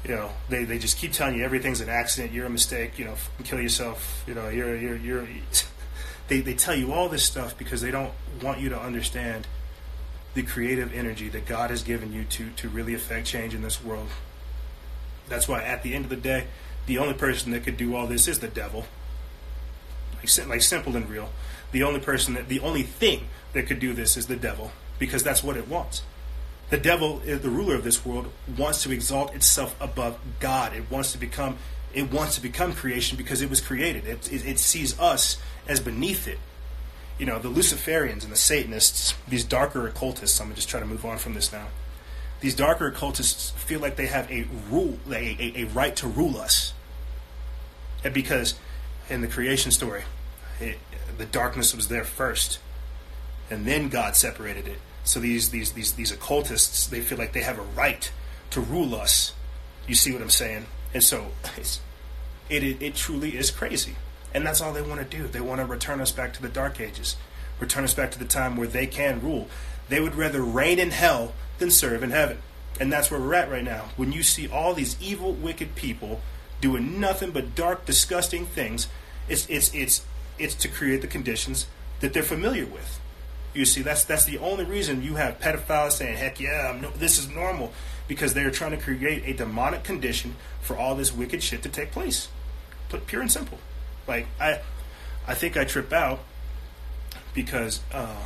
[0.03, 3.05] you know, they, they just keep telling you everything's an accident, you're a mistake, you
[3.05, 5.27] know, kill yourself, you know, you're, you're, you're,
[6.27, 9.47] they, they tell you all this stuff because they don't want you to understand
[10.35, 13.83] the creative energy that God has given you to, to really affect change in this
[13.83, 14.07] world.
[15.27, 16.47] That's why at the end of the day,
[16.85, 18.85] the only person that could do all this is the devil.
[20.15, 21.29] Like, like simple and real.
[21.71, 25.23] The only person that, the only thing that could do this is the devil because
[25.23, 26.03] that's what it wants.
[26.69, 30.73] The devil, uh, the ruler of this world, wants to exalt itself above God.
[30.73, 31.57] It wants to become
[31.91, 34.05] it wants to become creation because it was created.
[34.05, 36.37] It, it, it, sees us as beneath it.
[37.17, 40.39] You know, the Luciferians and the Satanists, these darker occultists.
[40.39, 41.69] I'm gonna just try to move on from this now.
[42.41, 46.37] These darker occultists feel like they have a rule, a, a, a right to rule
[46.37, 46.73] us,
[48.03, 48.53] and because
[49.09, 50.03] in the creation story,
[50.59, 50.77] it,
[51.17, 52.59] the darkness was there first,
[53.49, 57.41] and then God separated it so these these these these occultists they feel like they
[57.41, 58.11] have a right
[58.51, 59.33] to rule us.
[59.87, 60.65] You see what I'm saying?
[60.93, 61.27] And so
[62.49, 63.95] it, it, it truly is crazy.
[64.33, 65.27] And that's all they want to do.
[65.27, 67.15] They want to return us back to the dark ages.
[67.59, 69.47] Return us back to the time where they can rule.
[69.87, 72.39] They would rather reign in hell than serve in heaven.
[72.79, 73.89] And that's where we're at right now.
[73.97, 76.21] When you see all these evil, wicked people
[76.61, 78.87] doing nothing but dark, disgusting things,
[79.27, 80.05] it's it's it's
[80.37, 81.67] it's to create the conditions
[81.99, 82.98] that they're familiar with.
[83.53, 87.17] You see, that's that's the only reason you have pedophiles saying, "Heck yeah, no, this
[87.17, 87.73] is normal,"
[88.07, 91.91] because they're trying to create a demonic condition for all this wicked shit to take
[91.91, 92.27] place.
[93.07, 93.59] Pure and simple.
[94.07, 94.61] Like I,
[95.27, 96.19] I think I trip out
[97.33, 98.23] because uh,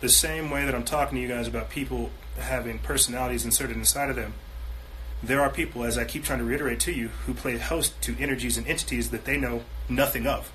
[0.00, 4.10] the same way that I'm talking to you guys about people having personalities inserted inside
[4.10, 4.34] of them,
[5.22, 8.16] there are people, as I keep trying to reiterate to you, who play host to
[8.18, 10.50] energies and entities that they know nothing of.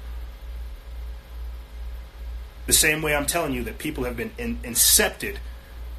[2.66, 5.38] The same way I'm telling you that people have been in, incepted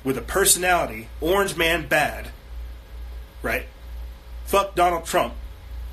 [0.02, 2.30] with a personality, orange man bad,
[3.42, 3.66] right?
[4.44, 5.34] Fuck Donald Trump.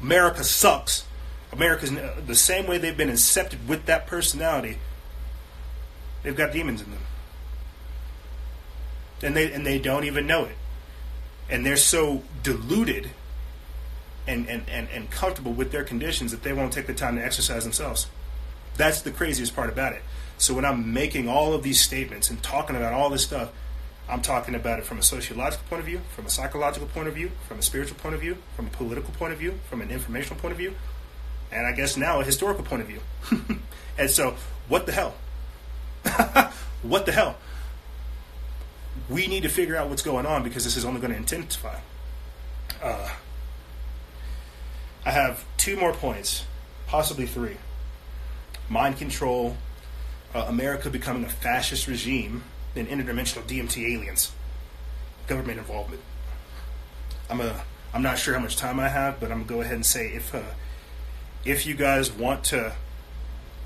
[0.01, 1.05] America sucks.
[1.51, 4.77] America's uh, the same way they've been incepted with that personality.
[6.23, 7.01] They've got demons in them,
[9.21, 10.55] and they and they don't even know it,
[11.49, 13.11] and they're so deluded
[14.25, 17.23] and and, and, and comfortable with their conditions that they won't take the time to
[17.23, 18.07] exercise themselves.
[18.77, 20.01] That's the craziest part about it.
[20.43, 23.53] So when I'm making all of these statements and talking about all this stuff,
[24.09, 27.13] I'm talking about it from a sociological point of view, from a psychological point of
[27.13, 29.89] view, from a spiritual point of view, from a political point of view, from an
[29.89, 30.75] informational point of view,
[31.49, 32.99] and I guess now a historical point of view.
[33.97, 34.35] and so,
[34.67, 35.15] what the hell?
[36.81, 37.37] what the hell?
[39.07, 41.79] We need to figure out what's going on because this is only going to intensify.
[42.81, 43.09] Uh,
[45.05, 46.43] I have two more points,
[46.85, 47.55] possibly three
[48.69, 49.55] mind control,
[50.33, 52.43] uh, America becoming a fascist regime,
[52.75, 54.31] and interdimensional DMT aliens,
[55.27, 56.01] government involvement.
[57.29, 57.63] I'm a
[57.93, 60.07] I'm not sure how much time I have, but I'm gonna go ahead and say
[60.07, 60.41] if uh,
[61.45, 62.73] if you guys want to,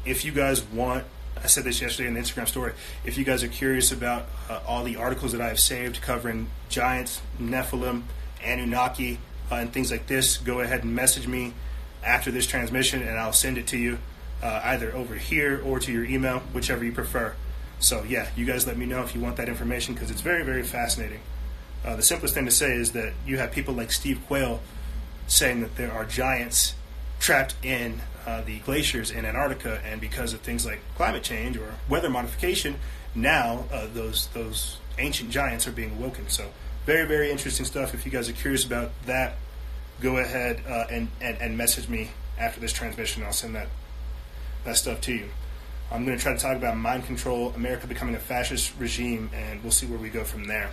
[0.05, 1.05] if you guys want,
[1.41, 2.73] I said this yesterday in the Instagram story.
[3.05, 6.49] If you guys are curious about uh, all the articles that I have saved covering
[6.69, 8.03] giants, Nephilim,
[8.43, 9.19] Anunnaki,
[9.51, 11.53] uh, and things like this, go ahead and message me
[12.03, 13.99] after this transmission, and I'll send it to you
[14.41, 17.35] uh, either over here or to your email, whichever you prefer.
[17.79, 20.43] So, yeah, you guys let me know if you want that information because it's very,
[20.43, 21.19] very fascinating.
[21.85, 24.61] Uh, the simplest thing to say is that you have people like Steve Quayle
[25.27, 26.75] saying that there are giants
[27.19, 31.75] trapped in uh, the glaciers in Antarctica, and because of things like climate change or
[31.87, 32.75] weather modification,
[33.15, 36.27] now uh, those those ancient giants are being awoken.
[36.29, 36.49] So,
[36.85, 37.93] very, very interesting stuff.
[37.93, 39.35] If you guys are curious about that,
[40.01, 43.23] go ahead uh, and, and, and message me after this transmission.
[43.23, 43.67] I'll send that
[44.67, 45.29] that stuff to you.
[45.89, 49.63] I'm going to try to talk about mind control, America becoming a fascist regime, and
[49.63, 50.71] we'll see where we go from there.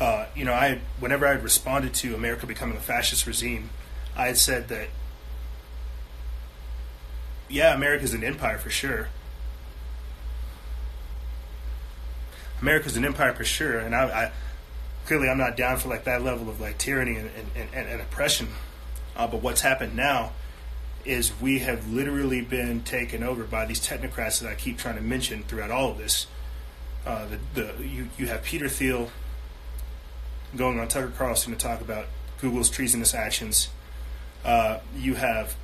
[0.00, 3.68] uh, you know, I whenever I had responded to America becoming a fascist regime,
[4.16, 4.88] I had said that,
[7.48, 9.08] yeah, America's an empire for sure.
[12.62, 14.32] America's an empire for sure, and I, I
[15.06, 18.00] clearly I'm not down for like that level of like tyranny and, and, and, and
[18.00, 18.48] oppression.
[19.16, 20.32] Uh, but what's happened now
[21.04, 25.02] is we have literally been taken over by these technocrats that I keep trying to
[25.02, 26.26] mention throughout all of this.
[27.06, 29.10] Uh, the, the you, you have Peter Thiel
[30.56, 32.06] going on Tucker Carlson to talk about
[32.40, 33.68] Google's treasonous actions.
[34.44, 35.56] Uh, you have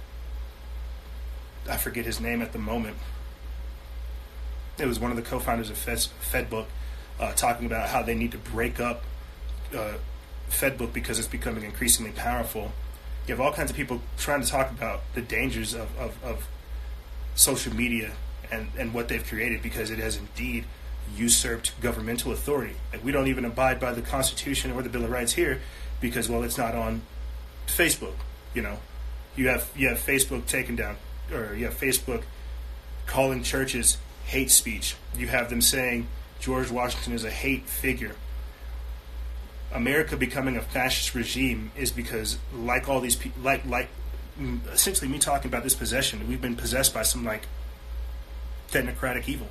[1.69, 2.97] I forget his name at the moment.
[4.79, 6.67] It was one of the co-founders of Fed, FedBook
[7.19, 9.03] uh, talking about how they need to break up
[9.75, 9.95] uh,
[10.51, 12.73] FedBook because it's becoming increasingly powerful.
[13.27, 16.47] You have all kinds of people trying to talk about the dangers of, of, of
[17.35, 18.13] social media
[18.51, 20.65] and, and what they've created because it has indeed
[21.17, 22.77] usurped governmental authority.
[22.93, 25.61] Like we don't even abide by the Constitution or the Bill of Rights here
[26.01, 27.03] because well it's not on
[27.67, 28.15] Facebook.
[28.55, 28.79] You know,
[29.37, 30.97] you have you have Facebook taken down
[31.33, 32.23] or you have Facebook
[33.07, 34.97] calling churches hate speech.
[35.17, 36.09] You have them saying
[36.41, 38.17] George Washington is a hate figure.
[39.73, 43.89] America becoming a fascist regime is because, like all these people, like like
[44.41, 47.43] mm, essentially me talking about this possession, we've been possessed by some like
[48.71, 49.49] technocratic evil,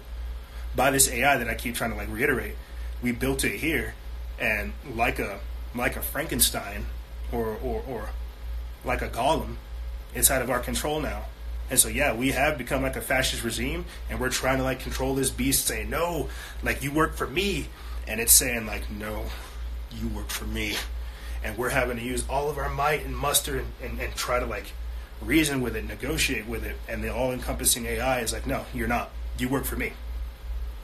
[0.76, 2.56] by this AI that I keep trying to like reiterate.
[3.02, 3.94] We built it here,
[4.40, 5.40] and like a
[5.74, 6.86] like a Frankenstein,
[7.32, 8.10] or or or
[8.84, 9.56] like a golem,
[10.14, 11.26] it's out of our control now.
[11.70, 14.80] And so yeah, we have become like a fascist regime, and we're trying to like
[14.80, 16.30] control this beast, saying no,
[16.64, 17.68] like you work for me,
[18.08, 19.26] and it's saying like no,
[20.00, 20.76] you work for me.
[21.44, 24.40] And we're having to use all of our might and muster and, and, and try
[24.40, 24.74] to like
[25.22, 26.76] reason with it, negotiate with it.
[26.88, 29.12] And the all encompassing AI is like, no, you're not.
[29.38, 29.94] You work for me.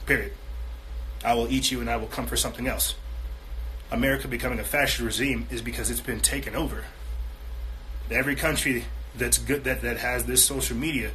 [0.06, 0.32] Period.
[1.24, 2.94] I will eat you and I will come for something else.
[3.90, 6.84] America becoming a fascist regime is because it's been taken over.
[8.10, 8.84] Every country
[9.16, 11.10] that's good that, that has this social media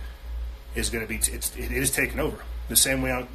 [0.75, 2.39] is going to be it's it is taken over
[2.69, 3.27] the same way.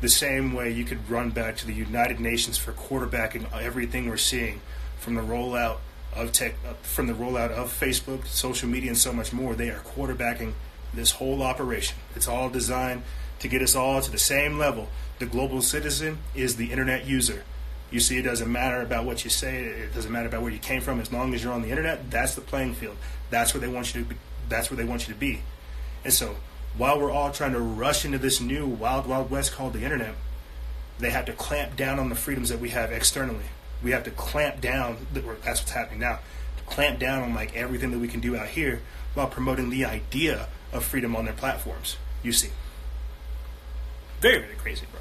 [0.00, 4.16] The same way you could run back to the United Nations for quarterbacking everything we're
[4.16, 4.60] seeing
[4.98, 5.78] from the rollout
[6.14, 9.54] of tech, from the rollout of Facebook, social media, and so much more.
[9.54, 10.52] They are quarterbacking
[10.94, 11.96] this whole operation.
[12.14, 13.02] It's all designed
[13.40, 14.88] to get us all to the same level.
[15.18, 17.44] The global citizen is the internet user.
[17.90, 19.64] You see, it doesn't matter about what you say.
[19.64, 21.00] It doesn't matter about where you came from.
[21.00, 22.96] As long as you're on the internet, that's the playing field.
[23.30, 24.16] That's where they want you to be.
[24.48, 25.40] That's where they want you to be.
[26.04, 26.36] And so,
[26.76, 30.14] while we're all trying to rush into this new wild, wild west called the internet,
[30.98, 33.46] they have to clamp down on the freedoms that we have externally.
[33.82, 35.06] We have to clamp down.
[35.12, 36.20] That's what's happening now.
[36.66, 38.82] Clamp down on like everything that we can do out here
[39.14, 41.96] while promoting the idea of freedom on their platforms.
[42.22, 42.50] You see,
[44.20, 45.00] very, very crazy, bro.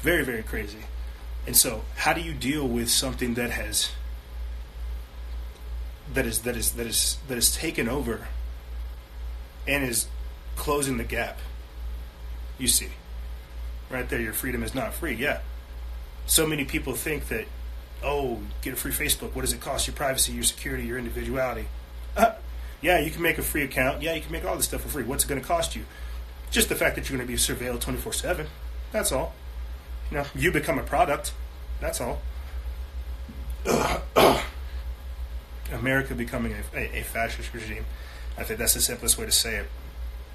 [0.00, 0.78] Very, very crazy.
[1.46, 3.90] And so, how do you deal with something that has
[6.14, 8.28] that is that is that is that is taken over
[9.66, 10.08] and is
[10.60, 11.38] closing the gap.
[12.58, 12.88] You see,
[13.88, 15.14] right there, your freedom is not free.
[15.14, 15.40] Yeah.
[16.26, 17.46] So many people think that,
[18.04, 19.34] oh, get a free Facebook.
[19.34, 19.86] What does it cost?
[19.86, 21.66] Your privacy, your security, your individuality.
[22.14, 22.32] Uh,
[22.82, 24.02] yeah, you can make a free account.
[24.02, 25.02] Yeah, you can make all this stuff for free.
[25.02, 25.84] What's it going to cost you?
[26.50, 28.46] Just the fact that you're going to be surveilled 24 7.
[28.92, 29.32] That's all.
[30.10, 31.32] You know, you become a product.
[31.80, 32.20] That's all.
[35.72, 37.86] America becoming a, a, a fascist regime.
[38.36, 39.66] I think that's the simplest way to say it.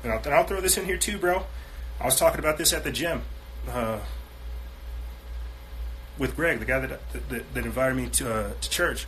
[0.05, 1.45] And I'll, and I'll, throw this in here too, bro.
[1.99, 3.23] I was talking about this at the gym
[3.67, 3.99] uh,
[6.19, 6.99] with Greg, the guy that
[7.29, 9.07] that, that invited me to uh, to church.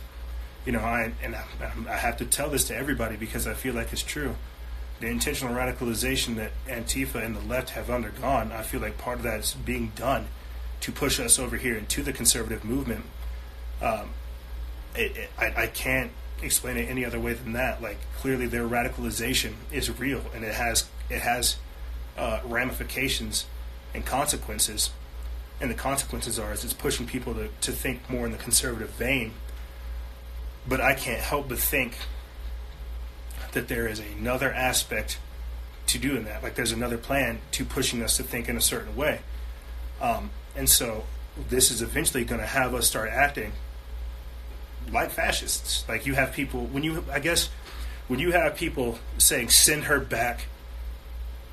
[0.66, 1.44] You know, I and I,
[1.88, 4.34] I, have to tell this to everybody because I feel like it's true.
[4.98, 9.22] The intentional radicalization that Antifa and the left have undergone, I feel like part of
[9.22, 10.26] that is being done
[10.80, 13.04] to push us over here into the conservative movement.
[13.80, 14.10] Um,
[14.96, 16.10] it, it, I, I can't
[16.42, 17.82] explain it any other way than that.
[17.82, 21.56] Like clearly, their radicalization is real, and it has it has
[22.16, 23.46] uh, ramifications
[23.94, 24.90] and consequences.
[25.60, 28.90] And the consequences are is it's pushing people to, to think more in the conservative
[28.90, 29.32] vein.
[30.68, 31.96] But I can't help but think
[33.52, 35.18] that there is another aspect
[35.86, 36.42] to doing that.
[36.42, 39.20] Like there's another plan to pushing us to think in a certain way.
[40.00, 41.04] Um, and so
[41.48, 43.52] this is eventually going to have us start acting
[44.90, 45.88] like fascists.
[45.88, 47.48] Like you have people when you I guess
[48.08, 50.46] when you have people saying send her back,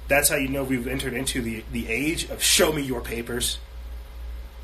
[0.08, 3.60] that's how you know we've entered into the the age of show me your papers.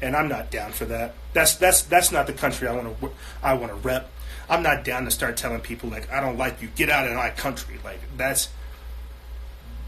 [0.02, 1.14] And I'm not down for that.
[1.34, 3.12] That's that's that's not the country I want to
[3.44, 4.10] I want to rep.
[4.50, 7.14] I'm not down to start telling people like I don't like you, get out of
[7.16, 7.78] my country.
[7.84, 8.50] Like that's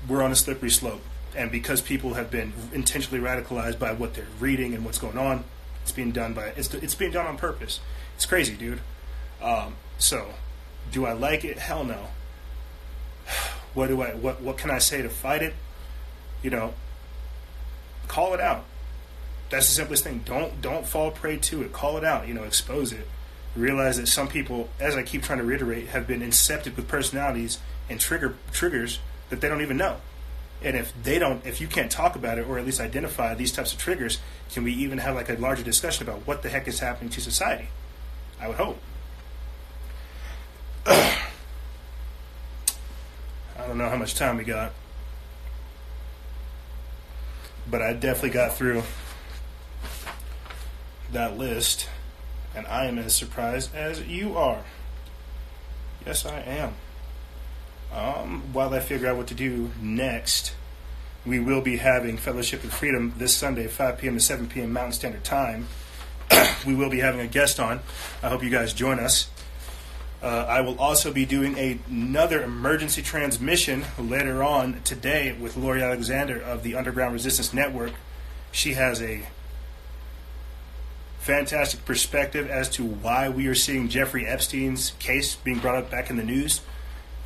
[0.07, 1.01] we're on a slippery slope.
[1.35, 5.43] And because people have been intentionally radicalized by what they're reading and what's going on,
[5.81, 7.79] It's being done by it's it's being done on purpose.
[8.23, 8.79] It's crazy, dude.
[9.41, 10.29] Um, so,
[10.93, 11.57] do I like it?
[11.57, 12.07] Hell no.
[13.73, 15.53] What do I what what can I say to fight it?
[16.41, 16.73] You know,
[18.07, 18.63] call it out.
[19.49, 20.21] That's the simplest thing.
[20.23, 21.73] Don't don't fall prey to it.
[21.73, 22.27] Call it out.
[22.27, 23.05] You know, expose it.
[23.57, 27.59] Realize that some people, as I keep trying to reiterate, have been incepted with personalities
[27.89, 28.99] and trigger triggers
[29.31, 29.97] that they don't even know.
[30.61, 33.51] And if they don't, if you can't talk about it or at least identify these
[33.51, 34.19] types of triggers,
[34.53, 37.19] can we even have like a larger discussion about what the heck is happening to
[37.19, 37.67] society?
[38.43, 38.77] I would hope.
[40.85, 41.17] I
[43.65, 44.73] don't know how much time we got,
[47.71, 48.83] but I definitely got through
[51.13, 51.87] that list,
[52.53, 54.65] and I am as surprised as you are.
[56.05, 56.73] Yes, I am.
[57.93, 60.53] Um, while I figure out what to do next,
[61.25, 64.15] we will be having Fellowship of Freedom this Sunday, 5 p.m.
[64.15, 64.73] to 7 p.m.
[64.73, 65.69] Mountain Standard Time.
[66.67, 67.79] we will be having a guest on.
[68.21, 69.29] I hope you guys join us.
[70.21, 75.83] Uh, I will also be doing a, another emergency transmission later on today with Lori
[75.83, 77.91] Alexander of the Underground Resistance Network.
[78.53, 79.23] She has a
[81.19, 86.09] fantastic perspective as to why we are seeing Jeffrey Epstein's case being brought up back
[86.09, 86.61] in the news.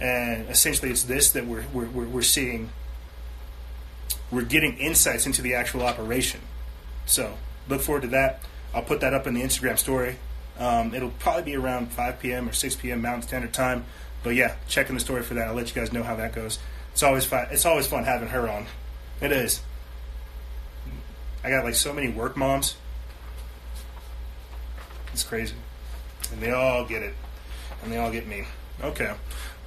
[0.02, 2.70] And essentially, it's this that we're, we're, we're seeing,
[4.32, 6.42] we're getting insights into the actual operation.
[7.06, 7.38] So,
[7.68, 8.42] look forward to that.
[8.74, 10.18] I'll put that up in the Instagram story.
[10.60, 12.50] Um, it'll probably be around 5 p.m.
[12.50, 13.02] or 6 p.m.
[13.02, 13.86] Mountain Standard Time.
[14.24, 15.48] But yeah, checking the story for that.
[15.48, 16.60] I'll let you guys know how that goes.
[16.92, 17.48] It's always fun.
[17.52, 18.66] It's always fun having her on.
[19.22, 19.62] It is.
[21.44, 22.76] I got like so many work moms.
[25.14, 25.56] It's crazy,
[26.32, 27.14] and they all get it,
[27.82, 28.46] and they all get me.
[28.82, 29.14] Okay.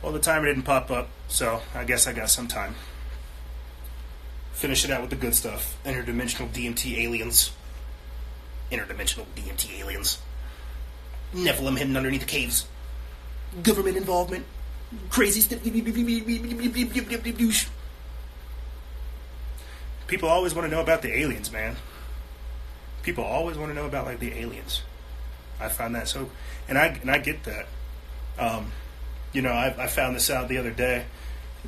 [0.03, 2.75] Well, the timer didn't pop up, so I guess I got some time.
[4.53, 5.79] Finish it out with the good stuff.
[5.85, 7.53] Interdimensional DMT aliens.
[8.71, 10.19] Interdimensional DMT aliens.
[11.35, 12.67] Nephilim hidden underneath the caves.
[13.63, 14.47] Government involvement.
[15.11, 15.63] Crazy stuff.
[20.07, 21.77] People always want to know about the aliens, man.
[23.03, 24.83] People always want to know about like the aliens.
[25.61, 26.31] I find that so,
[26.69, 27.67] and I and I get that.
[28.39, 28.73] Um,
[29.33, 31.05] you know, I, I, found this out the other day,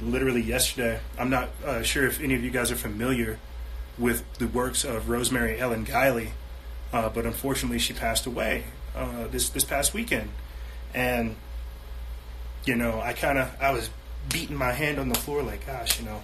[0.01, 0.99] literally yesterday.
[1.19, 3.39] I'm not uh, sure if any of you guys are familiar
[3.99, 6.31] with the works of Rosemary Ellen Guiley,
[6.93, 8.65] uh, but unfortunately, she passed away
[8.95, 10.31] uh, this this past weekend,
[10.95, 11.37] and
[12.65, 13.91] you know, I kind of I was
[14.31, 16.21] beating my hand on the floor like, gosh, you know,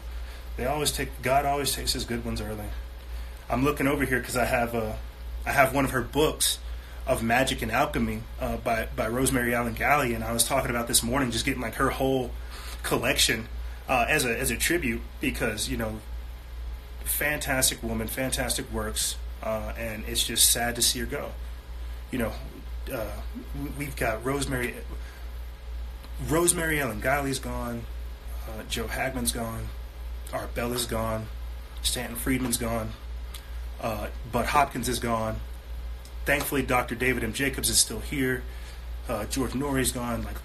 [0.56, 2.66] they always take God always takes his good ones early.
[3.50, 4.98] I'm looking over here because I have a
[5.46, 6.58] I have one of her books
[7.06, 10.86] of Magic and Alchemy uh, by by Rosemary Ellen Guiley, and I was talking about
[10.86, 12.30] this morning, just getting like her whole
[12.82, 13.48] collection
[13.88, 16.00] uh, as a as a tribute because you know,
[17.04, 21.30] fantastic woman, fantastic works, uh, and it's just sad to see her go.
[22.10, 22.32] You know,
[22.92, 23.10] uh,
[23.78, 24.74] we've got Rosemary
[26.28, 27.82] Rosemary Ellen Guiley's gone,
[28.48, 29.68] uh, Joe Hagmann's gone,
[30.32, 31.26] Art Bella's gone,
[31.82, 32.90] Stanton Friedman's gone,
[33.80, 35.36] uh, Bud Hopkins is gone
[36.28, 36.94] thankfully, Dr.
[36.94, 37.32] David M.
[37.32, 38.42] Jacobs is still here.
[39.08, 40.24] Uh, George Noory's gone.
[40.24, 40.36] Like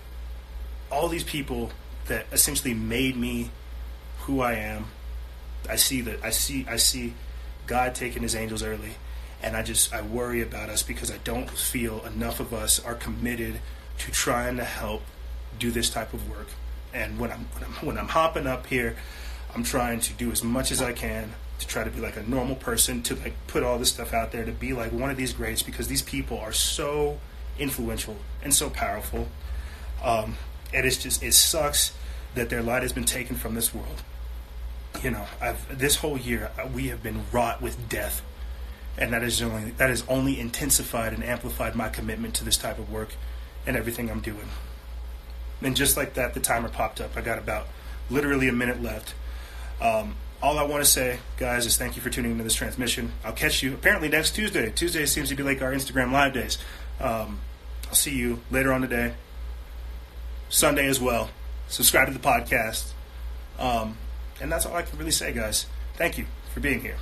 [0.89, 1.71] all these people
[2.07, 3.51] that essentially made me
[4.19, 4.85] who I am.
[5.69, 6.23] I see that.
[6.23, 6.65] I see.
[6.69, 7.13] I see
[7.67, 8.95] God taking His angels early,
[9.41, 12.95] and I just I worry about us because I don't feel enough of us are
[12.95, 13.59] committed
[13.99, 15.03] to trying to help
[15.59, 16.47] do this type of work.
[16.93, 18.95] And when I'm when I'm, when I'm hopping up here,
[19.53, 22.23] I'm trying to do as much as I can to try to be like a
[22.23, 25.17] normal person, to like put all this stuff out there, to be like one of
[25.17, 27.19] these greats because these people are so
[27.59, 29.27] influential and so powerful.
[30.03, 30.37] Um,
[30.73, 31.93] and it's just it sucks
[32.35, 34.03] that their light has been taken from this world.
[35.03, 38.21] You know, I've this whole year uh, we have been wrought with death,
[38.97, 42.79] and that is only that has only intensified and amplified my commitment to this type
[42.79, 43.13] of work
[43.67, 44.47] and everything I'm doing.
[45.61, 47.17] And just like that, the timer popped up.
[47.17, 47.67] I got about
[48.09, 49.13] literally a minute left.
[49.81, 53.11] Um, all I want to say, guys, is thank you for tuning into this transmission.
[53.23, 54.71] I'll catch you apparently next Tuesday.
[54.71, 56.57] Tuesday seems to be like our Instagram live days.
[56.99, 57.39] Um,
[57.87, 59.13] I'll see you later on today.
[60.49, 61.29] Sunday as well.
[61.67, 62.91] Subscribe to the podcast.
[63.57, 63.97] Um,
[64.43, 65.67] and that's all I can really say, guys.
[65.95, 66.97] Thank you for being here.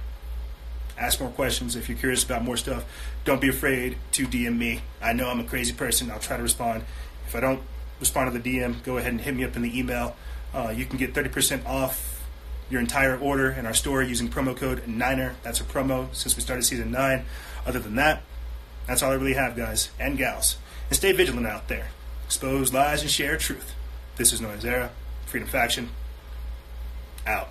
[0.96, 2.86] Ask more questions if you're curious about more stuff.
[3.26, 4.82] Don't be afraid to DM me.
[5.02, 6.12] I know I'm a crazy person.
[6.12, 6.84] I'll try to respond.
[7.26, 7.64] If I don't
[8.00, 10.16] respond to the DM, go ahead and hit me up in the email.
[10.54, 12.22] Uh, you can get 30% off
[12.70, 15.36] your entire order in our store using promo code NINER.
[15.42, 17.26] That's a promo since we started season 9.
[17.66, 18.22] Other than that,
[18.86, 20.58] that's all I really have, guys and gals.
[20.90, 21.90] And stay vigilant out there.
[22.28, 23.74] Expose lies and share truth.
[24.18, 24.92] This is Noise Era,
[25.26, 25.90] Freedom Faction,
[27.28, 27.50] out.